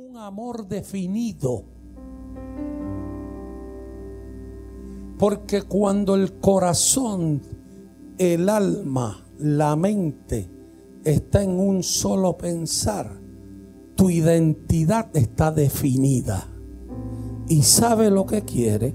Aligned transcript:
un 0.00 0.16
amor 0.16 0.66
definido. 0.66 1.64
Porque 5.18 5.62
cuando 5.62 6.14
el 6.14 6.40
corazón, 6.40 7.42
el 8.16 8.48
alma, 8.48 9.26
la 9.38 9.76
mente 9.76 10.48
está 11.04 11.42
en 11.42 11.60
un 11.60 11.82
solo 11.82 12.38
pensar, 12.38 13.20
tu 13.94 14.08
identidad 14.08 15.14
está 15.14 15.52
definida. 15.52 16.48
Y 17.48 17.62
sabe 17.62 18.10
lo 18.10 18.24
que 18.24 18.42
quiere 18.42 18.94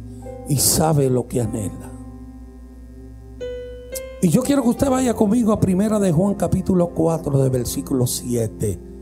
y 0.50 0.58
sabe 0.58 1.12
lo 1.12 1.28
que 1.28 1.42
anhela. 1.42 1.92
Y 4.24 4.30
yo 4.30 4.42
quiero 4.42 4.64
que 4.64 4.70
usted 4.70 4.90
vaya 4.90 5.14
conmigo 5.14 5.52
a 5.52 5.60
Primera 5.60 6.00
de 6.00 6.12
Juan 6.12 6.34
capítulo 6.34 6.90
4 6.96 7.44
de 7.44 7.50
versículo 7.50 8.08
7. 8.08 8.95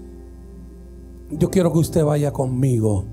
Yo 1.39 1.49
quiero 1.49 1.71
que 1.71 1.79
usted 1.79 2.03
vaya 2.03 2.31
conmigo 2.31 3.05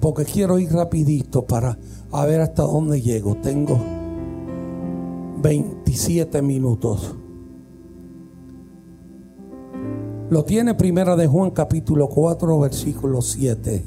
porque 0.00 0.24
quiero 0.24 0.58
ir 0.58 0.72
rapidito 0.72 1.46
para 1.46 1.78
a 2.12 2.24
ver 2.24 2.40
hasta 2.40 2.62
dónde 2.62 3.00
llego. 3.00 3.36
Tengo 3.36 3.78
27 5.42 6.42
minutos. 6.42 7.14
Lo 10.28 10.44
tiene 10.44 10.74
Primera 10.74 11.16
de 11.16 11.26
Juan 11.26 11.50
capítulo 11.50 12.08
4 12.08 12.58
versículo 12.58 13.22
7. 13.22 13.84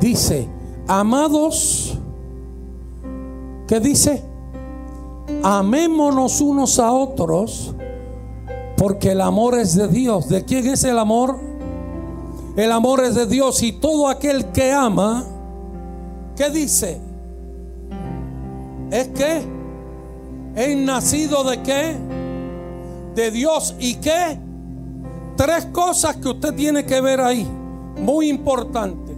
Dice, 0.00 0.48
amados, 0.88 1.98
¿qué 3.68 3.78
dice? 3.78 4.22
Amémonos 5.44 6.40
unos 6.40 6.80
a 6.80 6.90
otros, 6.92 7.74
porque 8.76 9.12
el 9.12 9.20
amor 9.20 9.54
es 9.54 9.76
de 9.76 9.86
Dios. 9.86 10.28
¿De 10.28 10.44
quién 10.44 10.66
es 10.66 10.82
el 10.82 10.98
amor? 10.98 11.51
El 12.56 12.70
amor 12.70 13.02
es 13.02 13.14
de 13.14 13.26
Dios 13.26 13.62
y 13.62 13.72
todo 13.72 14.08
aquel 14.08 14.46
que 14.52 14.72
ama, 14.72 15.24
¿qué 16.36 16.50
dice? 16.50 17.00
Es 18.90 19.08
que 19.08 19.42
es 20.54 20.76
nacido 20.76 21.44
de 21.44 21.62
qué? 21.62 21.96
De 23.14 23.30
Dios 23.30 23.74
y 23.78 23.94
qué? 23.94 24.38
Tres 25.36 25.66
cosas 25.72 26.16
que 26.16 26.28
usted 26.28 26.54
tiene 26.54 26.84
que 26.84 27.00
ver 27.00 27.22
ahí, 27.22 27.48
muy 27.98 28.28
importante. 28.28 29.12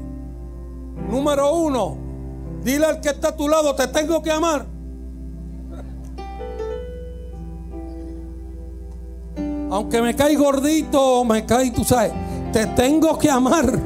Número 1.11 1.57
uno, 1.57 1.97
dile 2.63 2.87
al 2.87 3.01
que 3.01 3.09
está 3.09 3.29
a 3.29 3.37
tu 3.37 3.49
lado, 3.49 3.75
te 3.75 3.89
tengo 3.89 4.23
que 4.23 4.31
amar. 4.31 4.65
Aunque 9.71 10.01
me 10.01 10.15
cae 10.15 10.37
gordito, 10.37 11.25
me 11.25 11.45
cae, 11.45 11.73
tú 11.73 11.83
sabes, 11.83 12.13
te 12.55 12.67
tengo 12.69 13.19
que 13.19 13.29
amar. 13.29 13.81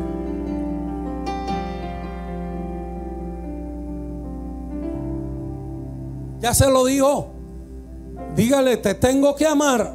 Ya 6.38 6.52
se 6.52 6.70
lo 6.70 6.84
dijo. 6.84 7.28
Dígale, 8.36 8.77
te 8.77 8.92
tengo 8.92 9.34
que 9.34 9.46
amar. 9.46 9.94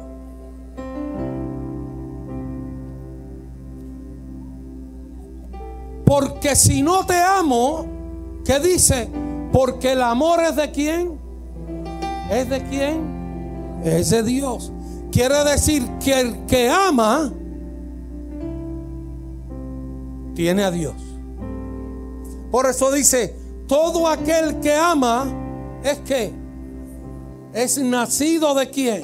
Porque 6.04 6.56
si 6.56 6.82
no 6.82 7.06
te 7.06 7.16
amo, 7.16 7.86
¿qué 8.44 8.58
dice? 8.58 9.08
Porque 9.52 9.92
el 9.92 10.02
amor 10.02 10.40
es 10.40 10.56
de 10.56 10.72
quién? 10.72 11.20
¿Es 12.28 12.50
de 12.50 12.60
quién? 12.64 13.80
Es 13.84 14.10
de 14.10 14.24
Dios. 14.24 14.72
Quiere 15.12 15.44
decir 15.44 15.88
que 16.00 16.20
el 16.20 16.44
que 16.46 16.68
ama 16.68 17.32
tiene 20.34 20.64
a 20.64 20.70
Dios. 20.70 20.94
Por 22.50 22.66
eso 22.66 22.92
dice, 22.92 23.34
todo 23.66 24.08
aquel 24.08 24.60
que 24.60 24.74
ama 24.74 25.26
es 25.82 25.98
que 26.00 26.32
es 27.52 27.78
nacido 27.78 28.54
de 28.54 28.70
quién? 28.70 29.02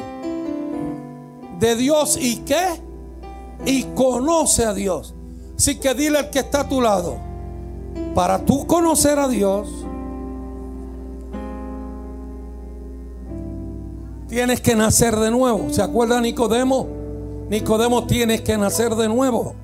De 1.59 1.77
Dios 1.77 2.19
y 2.21 2.37
qué? 2.39 2.81
Y 3.65 3.85
conoce 3.95 4.65
a 4.65 4.75
Dios. 4.75 5.15
Así 5.57 5.79
que 5.79 5.95
dile 5.95 6.19
al 6.19 6.31
que 6.31 6.39
está 6.41 6.63
a 6.63 6.69
tu 6.69 6.81
lado, 6.81 7.17
para 8.15 8.45
tú 8.45 8.67
conocer 8.67 9.19
a 9.19 9.29
Dios, 9.29 9.69
tienes 14.29 14.61
que 14.61 14.75
nacer 14.75 15.17
de 15.17 15.31
nuevo. 15.31 15.71
¿Se 15.71 15.83
acuerda 15.83 16.21
Nicodemo? 16.21 16.87
Nicodemo 17.51 18.07
tienes 18.07 18.41
que 18.41 18.57
nacer 18.57 18.95
de 18.95 19.09
nuevo. 19.09 19.55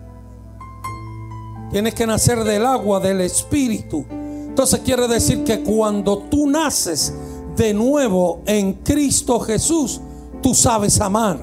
Tienes 1.71 1.95
que 1.95 2.07
nacer 2.07 2.45
del 2.45 2.65
agua, 2.65 3.01
del 3.01 3.21
espíritu. 3.21 4.05
Entonces 4.11 4.81
quiere 4.81 5.07
decir 5.09 5.45
que 5.45 5.63
cuando 5.63 6.19
tú 6.19 6.49
naces 6.49 7.13
de 7.57 7.75
nuevo 7.75 8.43
en 8.47 8.75
Cristo 8.75 9.41
Jesús, 9.41 10.01
tú 10.43 10.55
sabes 10.55 11.01
amar. 11.01 11.39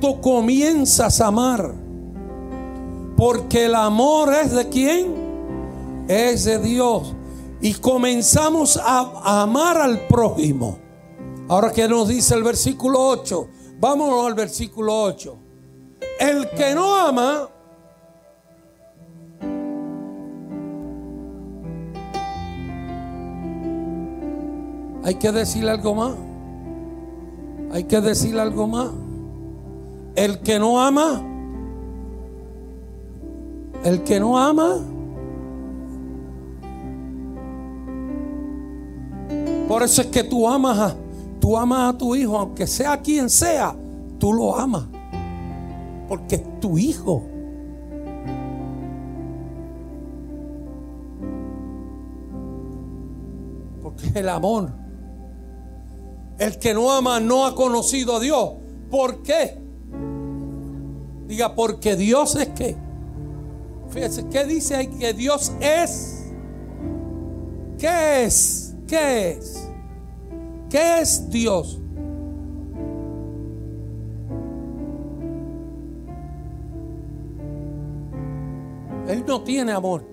Tú 0.00 0.20
comienzas 0.20 1.20
a 1.20 1.28
amar. 1.28 1.74
Porque 3.16 3.64
el 3.64 3.74
amor 3.74 4.32
es 4.34 4.52
de 4.52 4.68
quién? 4.68 6.04
Es 6.08 6.44
de 6.44 6.58
Dios. 6.58 7.14
Y 7.60 7.74
comenzamos 7.74 8.76
a 8.76 9.42
amar 9.42 9.78
al 9.78 10.06
prójimo. 10.06 10.78
Ahora 11.48 11.72
que 11.72 11.88
nos 11.88 12.08
dice 12.08 12.34
el 12.34 12.42
versículo 12.42 13.08
8, 13.08 13.48
vámonos 13.80 14.26
al 14.26 14.34
versículo 14.34 15.02
8. 15.04 15.38
El 16.18 16.50
que 16.50 16.74
no 16.74 16.94
ama, 16.94 17.48
hay 25.06 25.14
que 25.14 25.30
decir 25.30 25.68
algo 25.68 25.94
más. 25.94 26.14
Hay 27.72 27.84
que 27.84 28.00
decir 28.00 28.36
algo 28.40 28.66
más. 28.66 28.88
El 30.16 30.40
que 30.40 30.58
no 30.58 30.80
ama, 30.80 31.22
el 33.84 34.02
que 34.02 34.18
no 34.18 34.36
ama, 34.36 34.78
por 39.68 39.84
eso 39.84 40.02
es 40.02 40.08
que 40.08 40.24
tú 40.24 40.48
amas 40.48 40.78
a 40.78 40.96
tú 41.38 41.56
amas 41.56 41.94
a 41.94 41.98
tu 41.98 42.16
hijo, 42.16 42.36
aunque 42.36 42.66
sea 42.66 43.00
quien 43.00 43.30
sea, 43.30 43.76
tú 44.18 44.32
lo 44.32 44.58
amas. 44.58 44.86
Porque 46.08 46.34
es 46.34 46.60
tu 46.60 46.78
hijo. 46.78 47.22
Porque 53.80 54.18
el 54.18 54.28
amor. 54.28 54.85
El 56.38 56.58
que 56.58 56.74
no 56.74 56.92
ama 56.92 57.18
no 57.20 57.46
ha 57.46 57.54
conocido 57.54 58.16
a 58.16 58.20
Dios. 58.20 58.52
¿Por 58.90 59.22
qué? 59.22 59.58
Diga, 61.26 61.54
porque 61.54 61.96
Dios 61.96 62.36
es 62.36 62.48
que. 62.48 62.76
Fíjese, 63.90 64.26
¿qué 64.28 64.44
dice 64.44 64.76
ahí? 64.76 64.86
Que 64.88 65.12
Dios 65.14 65.52
es. 65.60 66.24
¿Qué 67.78 68.24
es? 68.24 68.74
¿Qué 68.86 69.30
es? 69.30 69.68
¿Qué 70.68 71.00
es 71.00 71.30
Dios? 71.30 71.80
Él 79.08 79.24
no 79.26 79.42
tiene 79.42 79.72
amor. 79.72 80.04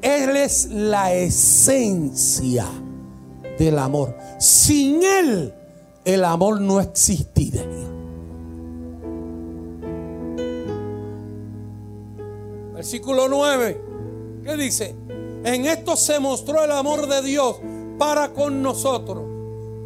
Él 0.00 0.36
es 0.36 0.68
la 0.70 1.12
esencia 1.14 2.66
del 3.58 3.78
amor. 3.78 4.16
Sin 4.38 5.02
Él, 5.02 5.54
el 6.04 6.24
amor 6.24 6.60
no 6.60 6.80
existiría. 6.80 7.64
Versículo 12.74 13.28
9. 13.28 13.80
¿Qué 14.44 14.56
dice? 14.56 14.94
En 15.44 15.66
esto 15.66 15.96
se 15.96 16.18
mostró 16.20 16.64
el 16.64 16.72
amor 16.72 17.06
de 17.08 17.22
Dios 17.22 17.56
para 17.98 18.32
con 18.32 18.62
nosotros 18.62 19.32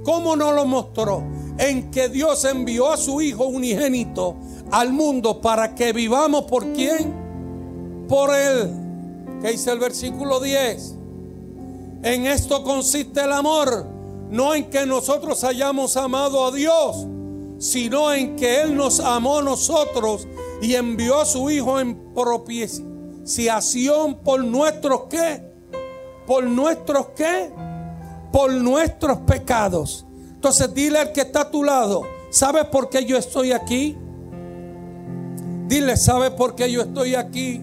¿Cómo 0.07 0.37
nos 0.37 0.55
lo 0.55 0.67
mostró? 0.67 1.25
En 1.59 1.91
que 1.91 2.09
Dios 2.09 2.45
envió 2.45 2.93
a 2.93 2.97
su 2.97 3.21
Hijo 3.21 3.47
unigénito 3.47 4.37
al 4.71 4.93
mundo 4.93 5.41
para 5.41 5.75
que 5.75 5.93
vivamos 5.93 6.45
por 6.45 6.73
quién? 6.75 8.07
Por 8.09 8.33
Él. 8.33 8.71
¿Qué 9.43 9.51
dice 9.51 9.73
el 9.73 9.81
versículo 9.81 10.39
10? 10.39 10.96
En 12.07 12.27
esto 12.27 12.63
consiste 12.63 13.21
el 13.21 13.33
amor, 13.33 13.85
no 14.31 14.55
en 14.55 14.71
que 14.71 14.87
nosotros 14.87 15.43
hayamos 15.43 15.97
amado 15.97 16.47
a 16.47 16.53
Dios, 16.53 17.05
sino 17.59 18.13
en 18.13 18.37
que 18.37 18.63
Él 18.63 18.77
nos 18.77 19.01
amó 19.01 19.39
a 19.39 19.43
nosotros 19.43 20.29
y 20.63 20.77
envió 20.77 21.21
a 21.21 21.27
su 21.27 21.51
Hijo 21.51 21.81
en 21.81 22.15
propiciación 22.15 24.21
por 24.23 24.45
nuestros 24.45 25.03
qué? 25.11 25.43
Por 26.29 26.45
nuestros 26.45 27.09
qué? 27.17 27.51
por 28.37 28.53
nuestros 28.53 29.19
pecados. 29.21 30.05
Entonces 30.35 30.75
dile 30.75 30.99
al 30.99 31.13
que 31.13 31.23
está 31.23 31.41
a 31.41 31.51
tu 31.51 31.65
lado, 31.65 32.03
¿sabes 32.29 32.67
por 32.67 32.91
qué 32.91 33.03
yo 33.05 33.17
estoy 33.17 33.53
aquí? 33.53 33.97
Dile, 35.67 35.97
¿sabe 35.97 36.31
por 36.31 36.55
qué 36.55 36.71
yo 36.71 36.83
estoy 36.83 37.15
aquí? 37.15 37.63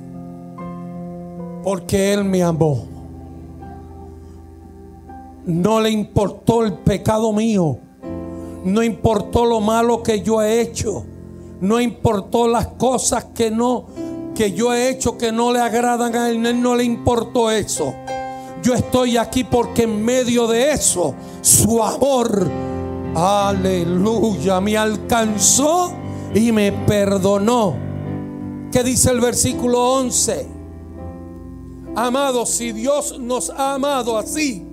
Porque 1.63 2.13
Él 2.13 2.23
me 2.23 2.41
amó. 2.41 2.92
No 5.45 5.81
le 5.81 5.89
importó 5.89 6.63
el 6.63 6.73
pecado 6.73 7.33
mío. 7.33 7.77
No 8.63 8.81
importó 8.81 9.45
lo 9.45 9.59
malo 9.59 10.01
que 10.03 10.21
yo 10.21 10.41
he 10.41 10.61
hecho. 10.61 11.05
No 11.59 11.79
importó 11.79 12.47
las 12.47 12.67
cosas 12.67 13.25
que 13.35 13.51
no 13.51 13.87
que 14.33 14.51
yo 14.51 14.73
he 14.73 14.89
hecho 14.89 15.17
que 15.17 15.31
no 15.31 15.53
le 15.53 15.59
agradan 15.59 16.15
a 16.15 16.29
él. 16.29 16.45
Él 16.45 16.61
no 16.61 16.75
le 16.75 16.83
importó 16.83 17.51
eso. 17.51 17.93
Yo 18.61 18.73
estoy 18.73 19.17
aquí 19.17 19.43
porque 19.43 19.83
en 19.83 20.03
medio 20.03 20.47
de 20.47 20.71
eso 20.71 21.13
su 21.41 21.83
amor, 21.83 22.49
aleluya, 23.13 24.61
me 24.61 24.77
alcanzó 24.77 25.91
y 26.33 26.51
me 26.51 26.71
perdonó. 26.71 27.75
¿Qué 28.71 28.83
dice 28.83 29.11
el 29.11 29.19
versículo 29.19 29.95
11? 29.95 30.47
Amados, 31.95 32.49
si 32.49 32.71
Dios 32.71 33.19
nos 33.19 33.49
ha 33.49 33.75
amado 33.75 34.17
así, 34.17 34.65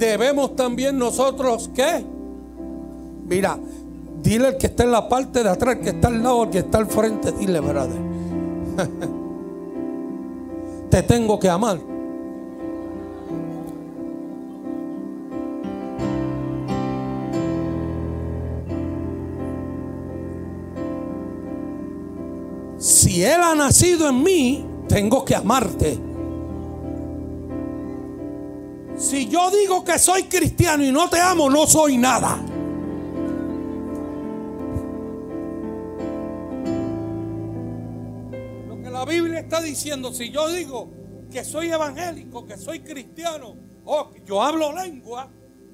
debemos 0.00 0.56
también 0.56 0.98
nosotros, 0.98 1.70
¿qué? 1.74 2.04
Mira, 3.26 3.58
dile 4.22 4.48
al 4.48 4.56
que 4.56 4.66
está 4.66 4.84
en 4.84 4.92
la 4.92 5.08
parte 5.08 5.42
de 5.42 5.50
atrás, 5.50 5.76
que 5.76 5.90
está 5.90 6.08
al 6.08 6.22
lado, 6.22 6.42
al 6.42 6.50
que 6.50 6.58
está 6.58 6.78
al 6.78 6.86
frente, 6.86 7.32
dile, 7.32 7.60
brother. 7.60 8.00
Te 10.90 11.02
tengo 11.04 11.38
que 11.38 11.48
amar. 11.48 11.78
Si 22.78 23.22
Él 23.22 23.40
ha 23.42 23.54
nacido 23.54 24.08
en 24.08 24.22
mí, 24.22 24.66
tengo 24.88 25.24
que 25.24 25.36
amarte. 25.36 26.09
Si 29.00 29.28
yo 29.28 29.50
digo 29.50 29.82
que 29.82 29.98
soy 29.98 30.24
cristiano 30.24 30.84
y 30.84 30.92
no 30.92 31.08
te 31.08 31.18
amo, 31.18 31.48
no 31.48 31.66
soy 31.66 31.96
nada. 31.96 32.36
Lo 38.68 38.82
que 38.82 38.90
la 38.90 39.06
Biblia 39.06 39.40
está 39.40 39.62
diciendo, 39.62 40.12
si 40.12 40.30
yo 40.30 40.52
digo 40.52 40.90
que 41.32 41.42
soy 41.44 41.72
evangélico, 41.72 42.44
que 42.44 42.58
soy 42.58 42.80
cristiano, 42.80 43.56
o 43.86 44.10
yo 44.26 44.42
hablo 44.42 44.74
lengua, 44.74 45.30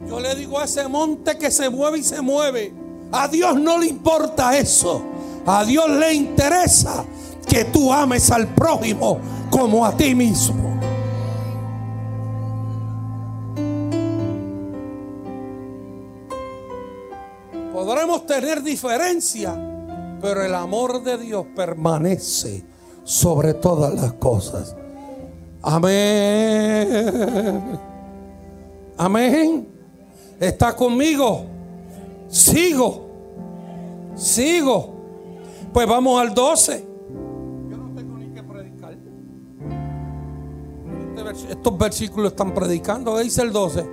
yo 0.06 0.20
le 0.20 0.36
digo 0.36 0.60
a 0.60 0.64
ese 0.64 0.86
monte 0.86 1.36
que 1.36 1.50
se 1.50 1.68
mueve 1.68 1.98
y 1.98 2.04
se 2.04 2.22
mueve. 2.22 2.72
A 3.10 3.26
Dios 3.26 3.58
no 3.58 3.78
le 3.78 3.88
importa 3.88 4.56
eso. 4.56 5.02
A 5.46 5.64
Dios 5.64 5.90
le 5.90 6.14
interesa 6.14 7.04
que 7.48 7.64
tú 7.64 7.92
ames 7.92 8.30
al 8.30 8.54
prójimo 8.54 9.18
como 9.50 9.84
a 9.84 9.96
ti 9.96 10.14
mismo. 10.14 10.75
Podremos 17.86 18.26
tener 18.26 18.62
diferencia, 18.64 19.54
pero 20.20 20.42
el 20.42 20.52
amor 20.56 21.04
de 21.04 21.18
Dios 21.18 21.46
permanece 21.54 22.64
sobre 23.04 23.54
todas 23.54 23.94
las 23.94 24.14
cosas. 24.14 24.74
Amén. 25.62 27.78
Amén. 28.96 29.68
¿Está 30.40 30.74
conmigo? 30.74 31.44
Sigo. 32.26 33.06
Sigo. 34.16 34.94
Pues 35.72 35.86
vamos 35.86 36.20
al 36.20 36.34
12. 36.34 36.84
Yo 37.70 37.76
no 37.76 37.94
tengo 37.94 38.18
ni 38.18 38.30
que 38.30 38.42
predicar. 38.42 38.94
Este 38.94 39.10
estos 41.52 41.78
versículos 41.78 42.32
están 42.32 42.52
predicando. 42.52 43.16
Dice 43.16 43.42
el 43.42 43.52
12. 43.52 43.88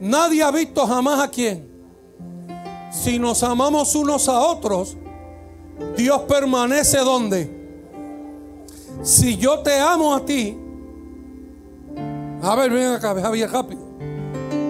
Nadie 0.00 0.42
ha 0.42 0.50
visto 0.50 0.84
jamás 0.88 1.20
a 1.20 1.28
quién 1.28 1.75
si 3.06 3.20
nos 3.20 3.44
amamos 3.44 3.94
unos 3.94 4.28
a 4.28 4.40
otros, 4.40 4.96
Dios 5.96 6.22
permanece 6.22 6.98
donde. 6.98 7.48
Si 9.04 9.36
yo 9.36 9.60
te 9.60 9.78
amo 9.78 10.12
a 10.12 10.24
ti, 10.24 10.58
a 12.42 12.56
ver, 12.56 12.72
ven 12.72 12.88
acá, 12.88 13.14
Javier, 13.14 13.48
rápido. 13.48 13.80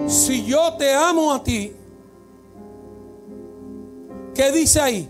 Si 0.05 0.45
yo 0.45 0.71
te 0.77 0.93
amo 0.93 1.33
a 1.33 1.43
ti, 1.43 1.73
¿qué 4.35 4.51
dice 4.51 4.81
ahí? 4.81 5.09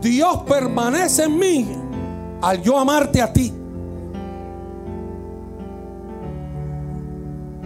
Dios 0.00 0.44
permanece 0.48 1.24
en 1.24 1.38
mí 1.38 1.68
al 2.40 2.62
yo 2.62 2.78
amarte 2.78 3.20
a 3.20 3.30
ti. 3.30 3.52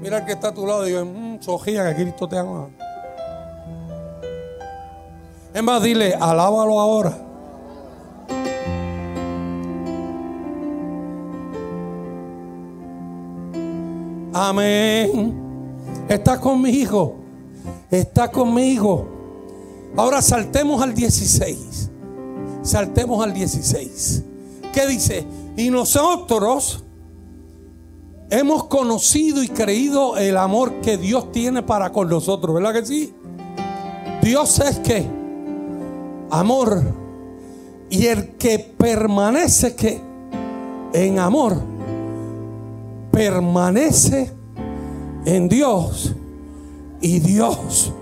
Mira 0.00 0.18
el 0.18 0.24
que 0.24 0.32
está 0.32 0.48
a 0.48 0.54
tu 0.54 0.66
lado 0.66 0.84
y 0.84 0.90
digo, 0.90 1.04
mmm, 1.04 1.40
Sojía, 1.40 1.88
que 1.94 2.02
Cristo 2.02 2.28
te 2.28 2.38
ama. 2.38 2.70
Es 5.54 5.62
más, 5.62 5.82
dile, 5.82 6.14
alábalo 6.14 6.80
ahora. 6.80 7.12
Amén. 14.34 15.51
Está 16.12 16.38
conmigo. 16.38 17.16
Está 17.90 18.30
conmigo. 18.30 19.08
Ahora 19.96 20.20
saltemos 20.20 20.82
al 20.82 20.94
16. 20.94 21.90
Saltemos 22.62 23.24
al 23.24 23.32
16. 23.32 24.22
¿Qué 24.74 24.86
dice? 24.86 25.24
Y 25.56 25.70
nosotros 25.70 26.84
hemos 28.28 28.64
conocido 28.64 29.42
y 29.42 29.48
creído 29.48 30.18
el 30.18 30.36
amor 30.36 30.80
que 30.82 30.98
Dios 30.98 31.32
tiene 31.32 31.62
para 31.62 31.92
con 31.92 32.10
nosotros. 32.10 32.54
¿Verdad 32.54 32.74
que 32.74 32.86
sí? 32.86 33.14
Dios 34.22 34.58
es 34.60 34.80
que 34.80 35.06
amor. 36.30 36.82
Y 37.88 38.06
el 38.06 38.36
que 38.36 38.58
permanece 38.58 39.74
que 39.74 39.98
en 40.92 41.18
amor 41.18 41.58
permanece 43.10 44.41
en 45.24 45.48
Dios 45.48 46.14
y 47.00 47.20
Dios. 47.20 47.92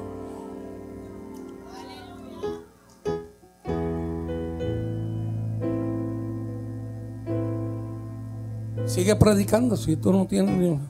Sigue 8.86 9.14
predicando 9.14 9.76
si 9.76 9.96
tú 9.96 10.12
no 10.12 10.26
tienes 10.26 10.56
ni 10.56 10.80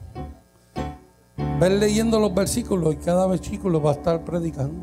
Ver 1.60 1.72
leyendo 1.72 2.18
los 2.18 2.34
versículos 2.34 2.94
y 2.94 2.96
cada 2.96 3.26
versículo 3.26 3.82
va 3.82 3.90
a 3.90 3.94
estar 3.94 4.25
predicando. 4.25 4.82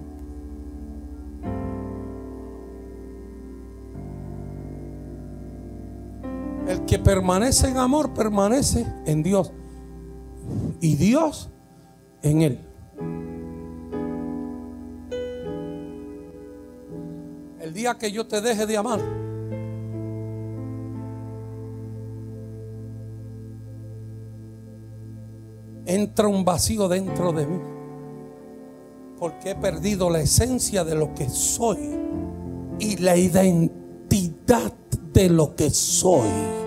El 6.67 6.85
que 6.85 6.99
permanece 6.99 7.69
en 7.69 7.77
amor 7.77 8.13
permanece 8.13 8.85
en 9.07 9.23
Dios 9.23 9.51
y 10.81 10.95
Dios 10.95 11.49
en 12.21 12.41
él. 12.41 12.59
El 17.59 17.73
día 17.73 17.97
que 17.97 18.11
yo 18.11 18.27
te 18.27 18.41
deje 18.41 18.65
de 18.65 18.77
amar, 18.77 18.99
entra 25.85 26.27
un 26.27 26.45
vacío 26.45 26.87
dentro 26.87 27.31
de 27.31 27.47
mí. 27.47 27.59
Porque 29.17 29.51
he 29.51 29.55
perdido 29.55 30.09
la 30.09 30.19
esencia 30.19 30.83
de 30.83 30.95
lo 30.95 31.13
que 31.15 31.27
soy 31.29 31.79
y 32.79 32.97
la 32.97 33.17
identidad 33.17 34.71
de 35.13 35.29
lo 35.29 35.55
que 35.55 35.71
soy. 35.71 36.66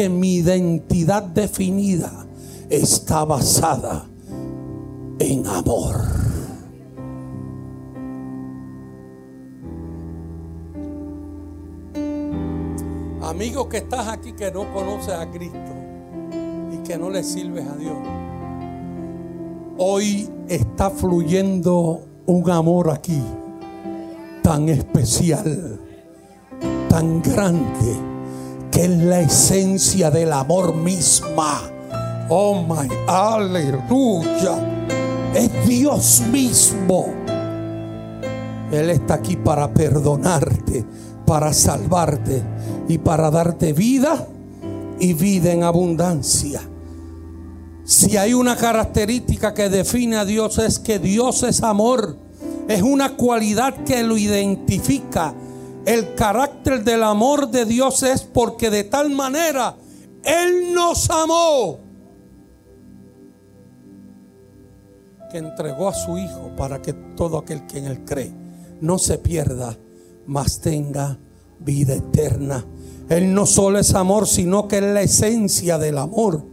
Porque 0.00 0.08
mi 0.08 0.36
identidad 0.36 1.24
definida 1.24 2.26
está 2.70 3.26
basada 3.26 4.06
en 5.18 5.46
amor. 5.46 5.94
Amigo 13.20 13.68
que 13.68 13.76
estás 13.76 14.08
aquí 14.08 14.32
que 14.32 14.50
no 14.50 14.72
conoces 14.72 15.12
a 15.12 15.30
Cristo 15.30 15.58
y 16.72 16.78
que 16.78 16.96
no 16.96 17.10
le 17.10 17.22
sirves 17.22 17.66
a 17.66 17.76
Dios. 17.76 17.98
Hoy 19.76 20.30
está 20.48 20.88
fluyendo 20.88 22.06
un 22.24 22.50
amor 22.50 22.90
aquí 22.90 23.22
tan 24.42 24.66
especial, 24.70 25.78
tan 26.88 27.20
grande, 27.20 28.09
que 28.70 28.84
es 28.84 28.90
la 28.90 29.20
esencia 29.20 30.10
del 30.10 30.32
amor 30.32 30.74
misma. 30.74 31.62
Oh 32.28 32.62
my, 32.62 32.88
aleluya. 33.06 34.86
Es 35.34 35.50
Dios 35.66 36.22
mismo. 36.30 37.06
Él 38.70 38.90
está 38.90 39.14
aquí 39.14 39.36
para 39.36 39.72
perdonarte, 39.72 40.84
para 41.26 41.52
salvarte 41.52 42.42
y 42.88 42.98
para 42.98 43.30
darte 43.30 43.72
vida 43.72 44.26
y 45.00 45.14
vida 45.14 45.52
en 45.52 45.64
abundancia. 45.64 46.60
Si 47.84 48.16
hay 48.16 48.34
una 48.34 48.56
característica 48.56 49.52
que 49.52 49.68
define 49.68 50.16
a 50.16 50.24
Dios 50.24 50.58
es 50.58 50.78
que 50.78 51.00
Dios 51.00 51.42
es 51.42 51.62
amor. 51.62 52.16
Es 52.68 52.82
una 52.82 53.16
cualidad 53.16 53.82
que 53.82 54.04
lo 54.04 54.16
identifica. 54.16 55.34
El 55.86 56.14
carácter 56.14 56.84
del 56.84 57.02
amor 57.02 57.50
de 57.50 57.64
Dios 57.64 58.02
es 58.02 58.22
porque 58.22 58.70
de 58.70 58.84
tal 58.84 59.10
manera 59.10 59.76
Él 60.24 60.74
nos 60.74 61.08
amó 61.10 61.80
que 65.30 65.38
entregó 65.38 65.88
a 65.88 65.94
su 65.94 66.18
Hijo 66.18 66.50
para 66.56 66.82
que 66.82 66.92
todo 66.92 67.38
aquel 67.38 67.66
que 67.66 67.78
en 67.78 67.86
Él 67.86 68.04
cree 68.04 68.32
no 68.80 68.98
se 68.98 69.18
pierda, 69.18 69.76
mas 70.26 70.60
tenga 70.60 71.18
vida 71.60 71.94
eterna. 71.94 72.64
Él 73.08 73.32
no 73.34 73.46
solo 73.46 73.78
es 73.78 73.94
amor, 73.94 74.26
sino 74.26 74.68
que 74.68 74.78
es 74.78 74.82
la 74.82 75.02
esencia 75.02 75.78
del 75.78 75.98
amor. 75.98 76.44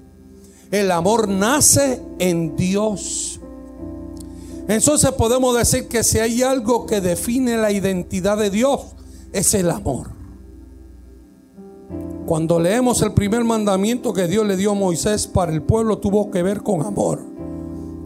El 0.72 0.92
amor 0.92 1.28
nace 1.28 2.02
en 2.20 2.56
Dios. 2.56 3.40
Entonces 4.68 5.12
podemos 5.12 5.58
decir 5.58 5.88
que 5.88 6.04
si 6.04 6.20
hay 6.20 6.44
algo 6.44 6.86
que 6.86 7.00
define 7.00 7.58
la 7.58 7.72
identidad 7.72 8.38
de 8.38 8.50
Dios, 8.50 8.97
es 9.34 9.54
el 9.54 9.70
amor. 9.70 10.12
Cuando 12.26 12.60
leemos 12.60 13.02
el 13.02 13.14
primer 13.14 13.44
mandamiento 13.44 14.12
que 14.12 14.28
Dios 14.28 14.46
le 14.46 14.58
dio 14.58 14.72
a 14.72 14.76
Moisés 14.76 15.28
para 15.28 15.52
el 15.52 15.62
pueblo, 15.62 15.98
tuvo 16.00 16.30
que 16.30 16.44
ver 16.44 16.62
con 16.62 16.82
amor. 16.86 17.22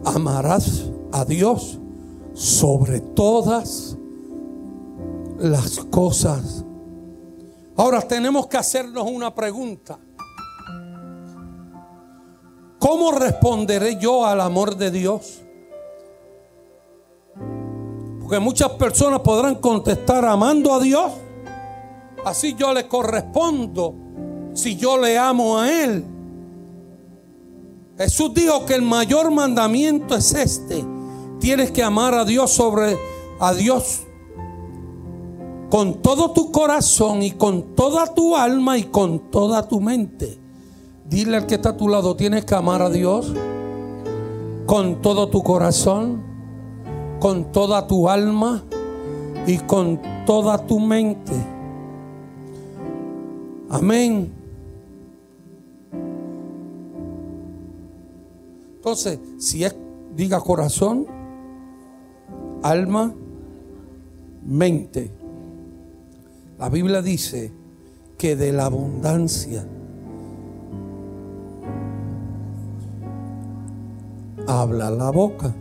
Amarás 0.04 0.90
a 1.10 1.24
Dios 1.24 1.80
sobre 2.32 3.00
todas 3.00 3.96
las 5.38 5.80
cosas. 5.90 6.64
Ahora 7.76 8.00
tenemos 8.02 8.46
que 8.46 8.58
hacernos 8.58 9.10
una 9.10 9.34
pregunta. 9.34 9.98
¿Cómo 12.78 13.12
responderé 13.12 13.96
yo 13.98 14.24
al 14.24 14.40
amor 14.40 14.76
de 14.76 14.90
Dios? 14.90 15.42
Porque 18.22 18.38
muchas 18.38 18.70
personas 18.72 19.20
podrán 19.20 19.56
contestar 19.56 20.24
amando 20.24 20.72
a 20.72 20.80
Dios. 20.80 21.12
Así 22.24 22.54
yo 22.54 22.72
le 22.72 22.88
correspondo 22.88 23.94
si 24.54 24.76
yo 24.76 24.96
le 24.96 25.18
amo 25.18 25.58
a 25.58 25.70
Él. 25.70 26.04
Jesús 27.98 28.32
dijo 28.32 28.64
que 28.64 28.74
el 28.74 28.82
mayor 28.82 29.30
mandamiento 29.30 30.14
es 30.14 30.32
este. 30.34 30.84
Tienes 31.40 31.70
que 31.72 31.82
amar 31.82 32.14
a 32.14 32.24
Dios 32.24 32.52
sobre 32.52 32.96
a 33.40 33.52
Dios 33.52 34.02
con 35.72 36.02
todo 36.02 36.32
tu 36.32 36.52
corazón 36.52 37.22
y 37.22 37.30
con 37.30 37.74
toda 37.74 38.12
tu 38.14 38.36
alma 38.36 38.76
y 38.76 38.84
con 38.84 39.30
toda 39.30 39.66
tu 39.66 39.80
mente. 39.80 40.38
Dile 41.08 41.38
al 41.38 41.46
que 41.46 41.54
está 41.54 41.70
a 41.70 41.76
tu 41.76 41.88
lado, 41.88 42.14
tienes 42.14 42.44
que 42.44 42.54
amar 42.54 42.82
a 42.82 42.90
Dios 42.90 43.32
con 44.66 45.00
todo 45.00 45.28
tu 45.28 45.42
corazón, 45.42 46.22
con 47.22 47.52
toda 47.52 47.86
tu 47.86 48.08
alma 48.08 48.64
y 49.46 49.56
con 49.58 50.00
toda 50.26 50.58
tu 50.66 50.80
mente. 50.80 51.32
Amén. 53.70 54.32
Entonces, 58.74 59.20
si 59.38 59.62
es, 59.62 59.76
diga 60.16 60.40
corazón, 60.40 61.06
alma, 62.60 63.14
mente. 64.44 65.12
La 66.58 66.68
Biblia 66.70 67.02
dice 67.02 67.52
que 68.18 68.34
de 68.34 68.52
la 68.52 68.64
abundancia 68.64 69.64
habla 74.48 74.90
la 74.90 75.10
boca. 75.12 75.54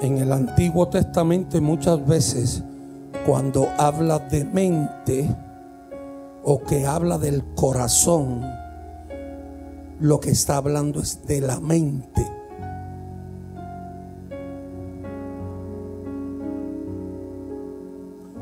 En 0.00 0.16
el 0.16 0.32
Antiguo 0.32 0.88
Testamento 0.88 1.60
muchas 1.60 2.06
veces 2.06 2.62
cuando 3.26 3.68
habla 3.76 4.18
de 4.18 4.46
mente 4.46 5.28
o 6.42 6.62
que 6.62 6.86
habla 6.86 7.18
del 7.18 7.44
corazón, 7.54 8.40
lo 10.00 10.18
que 10.18 10.30
está 10.30 10.56
hablando 10.56 11.00
es 11.00 11.26
de 11.26 11.42
la 11.42 11.60
mente. 11.60 12.26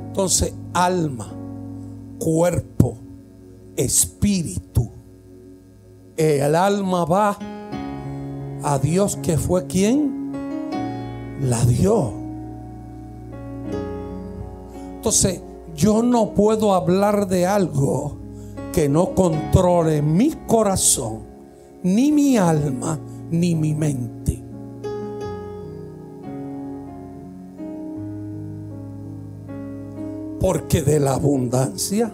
Entonces, 0.07 0.55
alma, 0.75 1.29
cuerpo, 2.21 2.99
espíritu. 3.77 4.93
El 6.17 6.55
alma 6.55 7.05
va 7.05 7.37
a 8.63 8.79
Dios 8.79 9.17
que 9.17 9.37
fue 9.37 9.67
quien 9.67 10.18
la 11.41 11.65
dio. 11.65 12.13
Entonces, 14.97 15.43
yo 15.77 16.03
no 16.03 16.35
puedo 16.35 16.75
hablar 16.75 17.29
de 17.29 17.47
algo 17.47 18.17
que 18.73 18.89
no 18.89 19.15
controle 19.15 20.03
mi 20.03 20.33
corazón, 20.47 21.21
ni 21.83 22.13
mi 22.13 22.37
alma, 22.37 22.99
ni 23.31 23.55
mi 23.55 23.75
mente. 23.75 24.43
Porque 30.41 30.83
de 30.83 31.01
la 31.01 31.15
abundancia 31.15 32.13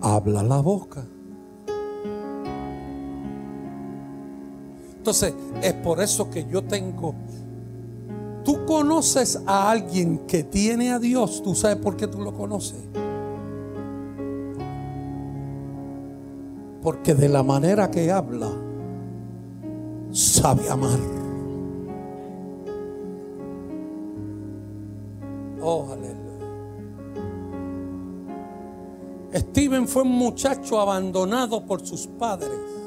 habla 0.00 0.42
la 0.42 0.60
boca. 0.60 1.04
Entonces, 5.08 5.32
es 5.62 5.72
por 5.72 6.02
eso 6.02 6.28
que 6.28 6.44
yo 6.44 6.64
tengo... 6.64 7.14
Tú 8.44 8.66
conoces 8.66 9.40
a 9.46 9.70
alguien 9.70 10.18
que 10.26 10.44
tiene 10.44 10.92
a 10.92 10.98
Dios, 10.98 11.42
tú 11.42 11.54
sabes 11.54 11.78
por 11.78 11.96
qué 11.96 12.06
tú 12.06 12.20
lo 12.20 12.34
conoces. 12.34 12.76
Porque 16.82 17.14
de 17.14 17.30
la 17.30 17.42
manera 17.42 17.90
que 17.90 18.12
habla, 18.12 18.50
sabe 20.12 20.68
amar. 20.68 20.98
Oh, 25.62 25.86
aleluya. 25.90 26.18
Steven 29.34 29.88
fue 29.88 30.02
un 30.02 30.12
muchacho 30.12 30.78
abandonado 30.78 31.64
por 31.64 31.86
sus 31.86 32.06
padres 32.06 32.78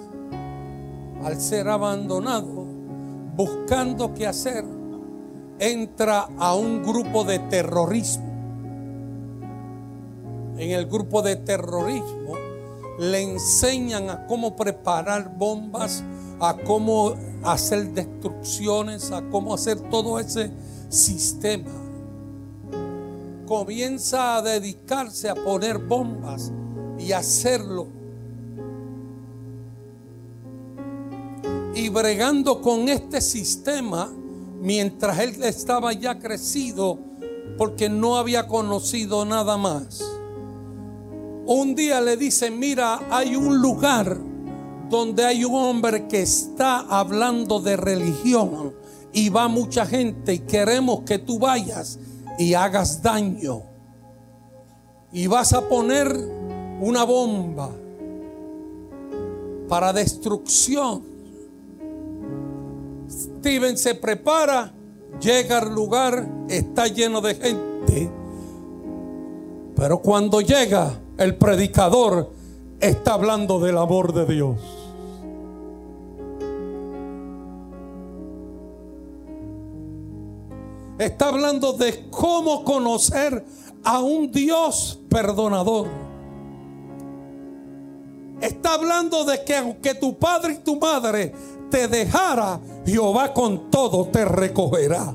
al 1.23 1.39
ser 1.39 1.67
abandonado, 1.69 2.65
buscando 3.35 4.13
qué 4.13 4.27
hacer, 4.27 4.65
entra 5.59 6.27
a 6.37 6.55
un 6.55 6.83
grupo 6.83 7.23
de 7.23 7.39
terrorismo. 7.39 8.31
En 10.57 10.71
el 10.71 10.85
grupo 10.87 11.21
de 11.21 11.35
terrorismo 11.37 12.33
le 12.99 13.21
enseñan 13.21 14.09
a 14.09 14.27
cómo 14.27 14.55
preparar 14.55 15.35
bombas, 15.37 16.03
a 16.39 16.57
cómo 16.57 17.13
hacer 17.43 17.93
destrucciones, 17.93 19.11
a 19.11 19.21
cómo 19.29 19.53
hacer 19.53 19.79
todo 19.89 20.19
ese 20.19 20.51
sistema. 20.89 21.71
Comienza 23.47 24.37
a 24.37 24.41
dedicarse 24.41 25.29
a 25.29 25.35
poner 25.35 25.77
bombas 25.77 26.51
y 26.97 27.11
hacerlo 27.11 28.00
y 31.81 31.89
bregando 31.89 32.61
con 32.61 32.89
este 32.89 33.21
sistema, 33.21 34.07
mientras 34.59 35.17
él 35.17 35.43
estaba 35.43 35.93
ya 35.93 36.19
crecido, 36.19 36.99
porque 37.57 37.89
no 37.89 38.17
había 38.17 38.47
conocido 38.47 39.25
nada 39.25 39.57
más. 39.57 40.03
Un 41.47 41.73
día 41.73 41.99
le 41.99 42.17
dice, 42.17 42.51
mira, 42.51 43.07
hay 43.09 43.35
un 43.35 43.59
lugar 43.59 44.15
donde 44.91 45.25
hay 45.25 45.43
un 45.43 45.55
hombre 45.55 46.07
que 46.07 46.21
está 46.21 46.81
hablando 46.81 47.59
de 47.59 47.77
religión 47.77 48.75
y 49.11 49.29
va 49.29 49.47
mucha 49.47 49.85
gente 49.87 50.35
y 50.35 50.39
queremos 50.39 51.01
que 51.01 51.17
tú 51.17 51.39
vayas 51.39 51.97
y 52.37 52.53
hagas 52.53 53.01
daño. 53.01 53.63
Y 55.11 55.25
vas 55.25 55.51
a 55.53 55.67
poner 55.67 56.15
una 56.79 57.03
bomba 57.05 57.71
para 59.67 59.91
destrucción. 59.91 61.10
Steven 63.41 63.75
se 63.75 63.95
prepara, 63.95 64.71
llega 65.19 65.57
al 65.57 65.73
lugar, 65.73 66.29
está 66.47 66.85
lleno 66.85 67.21
de 67.21 67.33
gente. 67.33 68.11
Pero 69.75 69.99
cuando 69.99 70.41
llega, 70.41 70.99
el 71.17 71.35
predicador 71.37 72.29
está 72.79 73.15
hablando 73.15 73.59
del 73.59 73.79
amor 73.79 74.13
de 74.13 74.31
Dios. 74.31 74.57
Está 80.99 81.29
hablando 81.29 81.73
de 81.73 82.11
cómo 82.11 82.63
conocer 82.63 83.43
a 83.83 84.01
un 84.01 84.31
Dios 84.31 84.99
perdonador. 85.09 85.87
Está 88.39 88.75
hablando 88.75 89.25
de 89.25 89.43
que 89.43 89.55
aunque 89.57 89.95
tu 89.95 90.19
padre 90.19 90.53
y 90.53 90.57
tu 90.59 90.75
madre 90.75 91.33
te 91.71 91.87
dejara, 91.87 92.59
Jehová 92.85 93.33
con 93.33 93.71
todo 93.71 94.05
te 94.05 94.23
recogerá. 94.25 95.11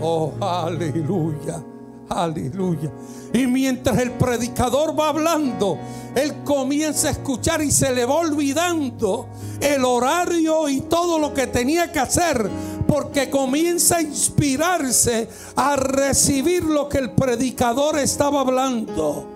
Oh, 0.00 0.32
aleluya, 0.40 1.62
aleluya. 2.08 2.90
Y 3.34 3.46
mientras 3.46 3.98
el 3.98 4.12
predicador 4.12 4.98
va 4.98 5.08
hablando, 5.08 5.78
él 6.14 6.42
comienza 6.44 7.08
a 7.08 7.10
escuchar 7.10 7.60
y 7.60 7.70
se 7.70 7.92
le 7.92 8.06
va 8.06 8.14
olvidando 8.14 9.26
el 9.60 9.84
horario 9.84 10.70
y 10.70 10.80
todo 10.82 11.18
lo 11.18 11.34
que 11.34 11.46
tenía 11.46 11.92
que 11.92 11.98
hacer 11.98 12.48
porque 12.86 13.28
comienza 13.28 13.96
a 13.96 14.02
inspirarse 14.02 15.28
a 15.56 15.76
recibir 15.76 16.64
lo 16.64 16.88
que 16.88 16.98
el 16.98 17.10
predicador 17.10 17.98
estaba 17.98 18.40
hablando. 18.40 19.35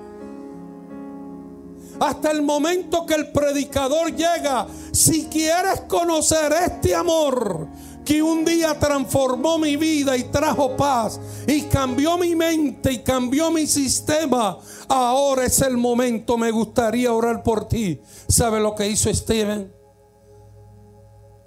Hasta 2.01 2.31
el 2.31 2.43
momento 2.43 3.07
que 3.07 3.15
el 3.15 3.31
predicador 3.31 4.15
llega, 4.15 4.67
si 4.93 5.27
quieres 5.27 5.83
conocer 5.83 6.53
este 6.67 6.95
amor 6.95 7.69
que 8.05 8.23
un 8.23 8.45
día 8.45 8.79
transformó 8.79 9.59
mi 9.59 9.77
vida 9.77 10.17
y 10.17 10.25
trajo 10.25 10.77
paz 10.77 11.21
y 11.47 11.63
cambió 11.63 12.19
mi 12.19 12.35
mente 12.35 12.93
y 12.93 12.99
cambió 13.01 13.51
mi 13.51 13.67
sistema, 13.67 14.59
ahora 14.89 15.45
es 15.45 15.61
el 15.61 15.77
momento, 15.77 16.37
me 16.37 16.51
gustaría 16.51 17.13
orar 17.13 17.43
por 17.43 17.69
ti. 17.69 18.01
¿Sabe 18.27 18.59
lo 18.59 18.75
que 18.75 18.89
hizo 18.89 19.13
Steven? 19.15 19.81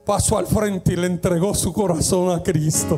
pasó 0.05 0.37
al 0.37 0.47
frente 0.47 0.93
y 0.93 0.95
le 0.95 1.07
entregó 1.07 1.53
su 1.53 1.71
corazón 1.71 2.31
a 2.31 2.43
Cristo. 2.43 2.97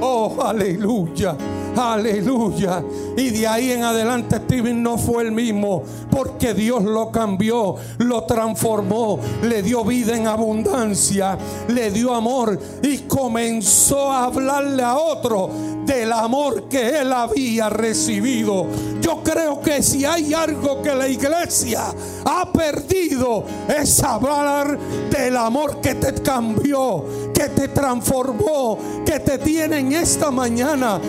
Oh, 0.00 0.36
aleluya. 0.42 1.36
Aleluya. 1.76 2.82
Y 3.16 3.30
de 3.30 3.46
ahí 3.46 3.72
en 3.72 3.84
adelante 3.84 4.36
Steven 4.36 4.82
no 4.82 4.96
fue 4.96 5.24
el 5.24 5.32
mismo 5.32 5.82
porque 6.10 6.54
Dios 6.54 6.82
lo 6.82 7.10
cambió, 7.10 7.76
lo 7.98 8.24
transformó, 8.24 9.20
le 9.42 9.62
dio 9.62 9.84
vida 9.84 10.16
en 10.16 10.26
abundancia, 10.26 11.36
le 11.68 11.90
dio 11.90 12.14
amor 12.14 12.58
y 12.82 12.98
comenzó 13.00 14.10
a 14.10 14.24
hablarle 14.24 14.82
a 14.82 14.96
otro 14.96 15.50
del 15.84 16.12
amor 16.12 16.68
que 16.68 17.00
él 17.00 17.12
había 17.12 17.68
recibido. 17.68 18.66
Yo 19.00 19.22
creo 19.22 19.60
que 19.60 19.82
si 19.82 20.04
hay 20.04 20.34
algo 20.34 20.82
que 20.82 20.94
la 20.94 21.08
iglesia 21.08 21.84
ha 22.24 22.50
perdido 22.52 23.44
es 23.68 24.02
hablar 24.02 24.78
del 25.10 25.36
amor 25.36 25.80
que 25.80 25.94
te 25.94 26.14
cambió, 26.22 27.04
que 27.32 27.48
te 27.50 27.68
transformó, 27.68 28.78
que 29.04 29.20
te 29.20 29.38
tiene 29.38 29.78
en 29.78 29.92
esta 29.92 30.30
mañana 30.30 31.00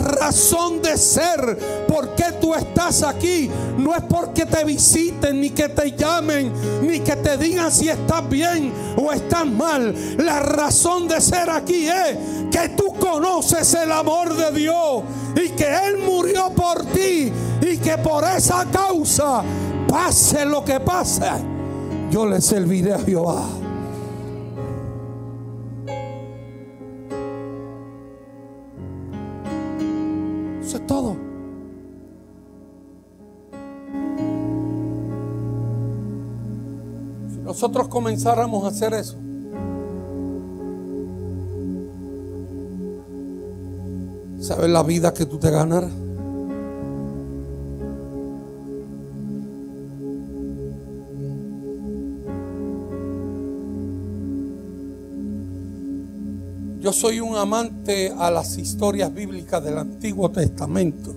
razón 0.00 0.82
de 0.82 0.96
ser, 0.96 1.86
por 1.86 2.14
qué 2.14 2.32
tú 2.40 2.54
estás 2.54 3.02
aquí, 3.02 3.50
no 3.78 3.94
es 3.94 4.02
porque 4.02 4.46
te 4.46 4.64
visiten, 4.64 5.40
ni 5.40 5.50
que 5.50 5.68
te 5.68 5.92
llamen, 5.92 6.52
ni 6.82 7.00
que 7.00 7.16
te 7.16 7.36
digan 7.36 7.70
si 7.70 7.88
estás 7.88 8.28
bien 8.28 8.72
o 8.96 9.12
estás 9.12 9.46
mal. 9.46 9.94
La 10.18 10.40
razón 10.40 11.08
de 11.08 11.20
ser 11.20 11.50
aquí 11.50 11.88
es 11.88 12.16
que 12.50 12.70
tú 12.70 12.94
conoces 12.98 13.74
el 13.74 13.92
amor 13.92 14.34
de 14.36 14.50
Dios 14.52 15.02
y 15.36 15.50
que 15.50 15.66
Él 15.86 15.98
murió 15.98 16.50
por 16.50 16.84
ti 16.86 17.32
y 17.60 17.78
que 17.78 17.98
por 17.98 18.24
esa 18.24 18.66
causa, 18.70 19.42
pase 19.88 20.44
lo 20.44 20.64
que 20.64 20.80
pase, 20.80 21.30
yo 22.10 22.26
le 22.26 22.40
serviré 22.40 22.94
a 22.94 22.98
Jehová. 22.98 23.59
Nosotros 37.60 37.88
comenzáramos 37.88 38.64
a 38.64 38.68
hacer 38.68 38.94
eso, 38.94 39.18
¿sabes 44.40 44.70
la 44.70 44.82
vida 44.82 45.12
que 45.12 45.26
tú 45.26 45.38
te 45.38 45.50
ganarás? 45.50 45.92
Yo 56.78 56.94
soy 56.94 57.20
un 57.20 57.36
amante 57.36 58.10
a 58.16 58.30
las 58.30 58.56
historias 58.56 59.12
bíblicas 59.12 59.62
del 59.62 59.76
Antiguo 59.76 60.30
Testamento. 60.30 61.14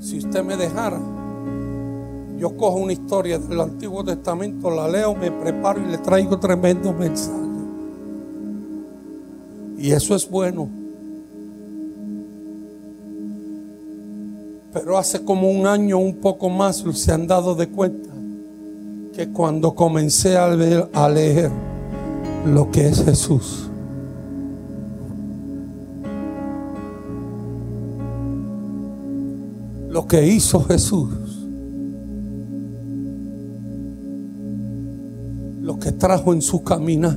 Si 0.00 0.18
usted 0.18 0.44
me 0.44 0.56
dejara, 0.56 1.00
yo 2.38 2.56
cojo 2.56 2.78
una 2.78 2.92
historia 2.92 3.38
del 3.38 3.60
Antiguo 3.60 4.04
Testamento, 4.04 4.70
la 4.70 4.88
leo, 4.88 5.14
me 5.14 5.30
preparo 5.30 5.80
y 5.80 5.90
le 5.90 5.98
traigo 5.98 6.38
tremendo 6.38 6.92
mensaje. 6.92 7.44
Y 9.78 9.92
eso 9.92 10.14
es 10.14 10.28
bueno. 10.28 10.68
Pero 14.72 14.98
hace 14.98 15.24
como 15.24 15.50
un 15.50 15.66
año, 15.66 15.98
un 15.98 16.16
poco 16.16 16.48
más, 16.48 16.84
se 16.94 17.12
han 17.12 17.26
dado 17.26 17.54
de 17.54 17.68
cuenta 17.68 18.10
que 19.14 19.28
cuando 19.28 19.74
comencé 19.74 20.36
a 20.36 20.46
a 20.46 21.08
leer 21.08 21.50
lo 22.46 22.70
que 22.70 22.88
es 22.88 23.04
Jesús, 23.04 23.68
lo 29.88 30.08
que 30.08 30.26
hizo 30.26 30.64
Jesús, 30.64 31.23
trajo 36.04 36.34
en 36.34 36.42
su 36.42 36.62
caminar. 36.62 37.16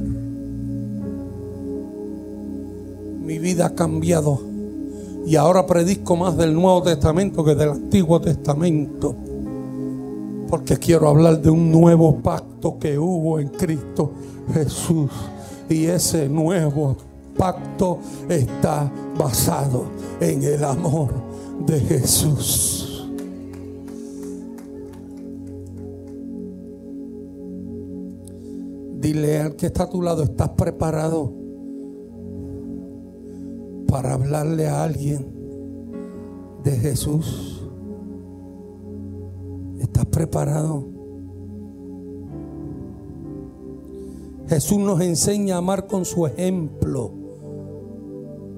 Mi 3.21 3.37
vida 3.37 3.65
ha 3.65 3.75
cambiado 3.75 4.39
y 5.25 5.35
ahora 5.35 5.67
predico 5.67 6.15
más 6.15 6.37
del 6.37 6.53
Nuevo 6.53 6.83
Testamento 6.83 7.43
que 7.43 7.53
del 7.53 7.71
Antiguo 7.71 8.21
Testamento. 8.21 9.13
Porque 10.49 10.77
quiero 10.77 11.09
hablar 11.09 11.41
de 11.41 11.49
un 11.49 11.69
nuevo 11.69 12.15
pacto 12.19 12.79
que 12.79 12.97
hubo 12.97 13.41
en 13.41 13.49
Cristo 13.49 14.13
Jesús. 14.53 15.11
Y 15.67 15.87
ese 15.87 16.29
nuevo 16.29 16.95
pacto 17.35 17.99
está 18.29 18.89
basado 19.19 19.83
en 20.21 20.43
el 20.43 20.63
amor 20.63 21.09
de 21.65 21.77
Jesús. 21.81 22.86
Dile 29.07 29.39
al 29.39 29.55
que 29.55 29.67
está 29.67 29.83
a 29.83 29.89
tu 29.89 30.01
lado, 30.01 30.21
¿estás 30.21 30.49
preparado 30.49 31.31
para 33.87 34.15
hablarle 34.15 34.67
a 34.67 34.83
alguien 34.83 35.25
de 36.61 36.71
Jesús? 36.71 37.63
¿Estás 39.79 40.05
preparado? 40.07 40.89
Jesús 44.49 44.77
nos 44.77 44.99
enseña 44.99 45.55
a 45.55 45.59
amar 45.59 45.87
con 45.87 46.03
su 46.03 46.27
ejemplo. 46.27 47.13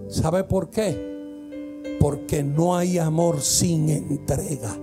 ¿Sabe 0.08 0.46
por 0.46 0.72
qué? 0.72 1.96
Porque 2.00 2.42
no 2.42 2.76
hay 2.76 2.98
amor 2.98 3.42
sin 3.42 3.88
entrega. 3.88 4.76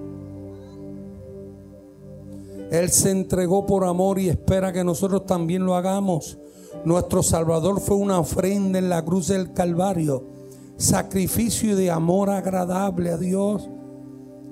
Él 2.71 2.91
se 2.91 3.11
entregó 3.11 3.65
por 3.67 3.85
amor 3.85 4.19
y 4.19 4.29
espera 4.29 4.73
que 4.73 4.85
nosotros 4.85 5.27
también 5.27 5.65
lo 5.65 5.77
hagamos. 5.77 6.39
Nuestro 6.85 7.23
Salvador 7.23 7.81
fue 7.81 7.97
una 7.97 8.19
ofrenda 8.19 8.79
en 8.79 8.89
la 8.89 9.05
cruz 9.05 9.29
del 9.29 9.53
Calvario, 9.53 10.25
sacrificio 10.77 11.77
de 11.77 11.91
amor 11.91 12.31
agradable 12.31 13.11
a 13.11 13.17
Dios. 13.17 13.69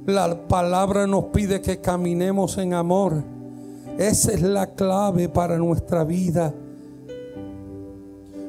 La 0.06 0.46
palabra 0.48 1.06
nos 1.06 1.26
pide 1.26 1.60
que 1.60 1.80
caminemos 1.80 2.58
en 2.58 2.74
amor. 2.74 3.22
Esa 3.98 4.32
es 4.32 4.42
la 4.42 4.74
clave 4.74 5.28
para 5.28 5.56
nuestra 5.58 6.04
vida. 6.04 6.52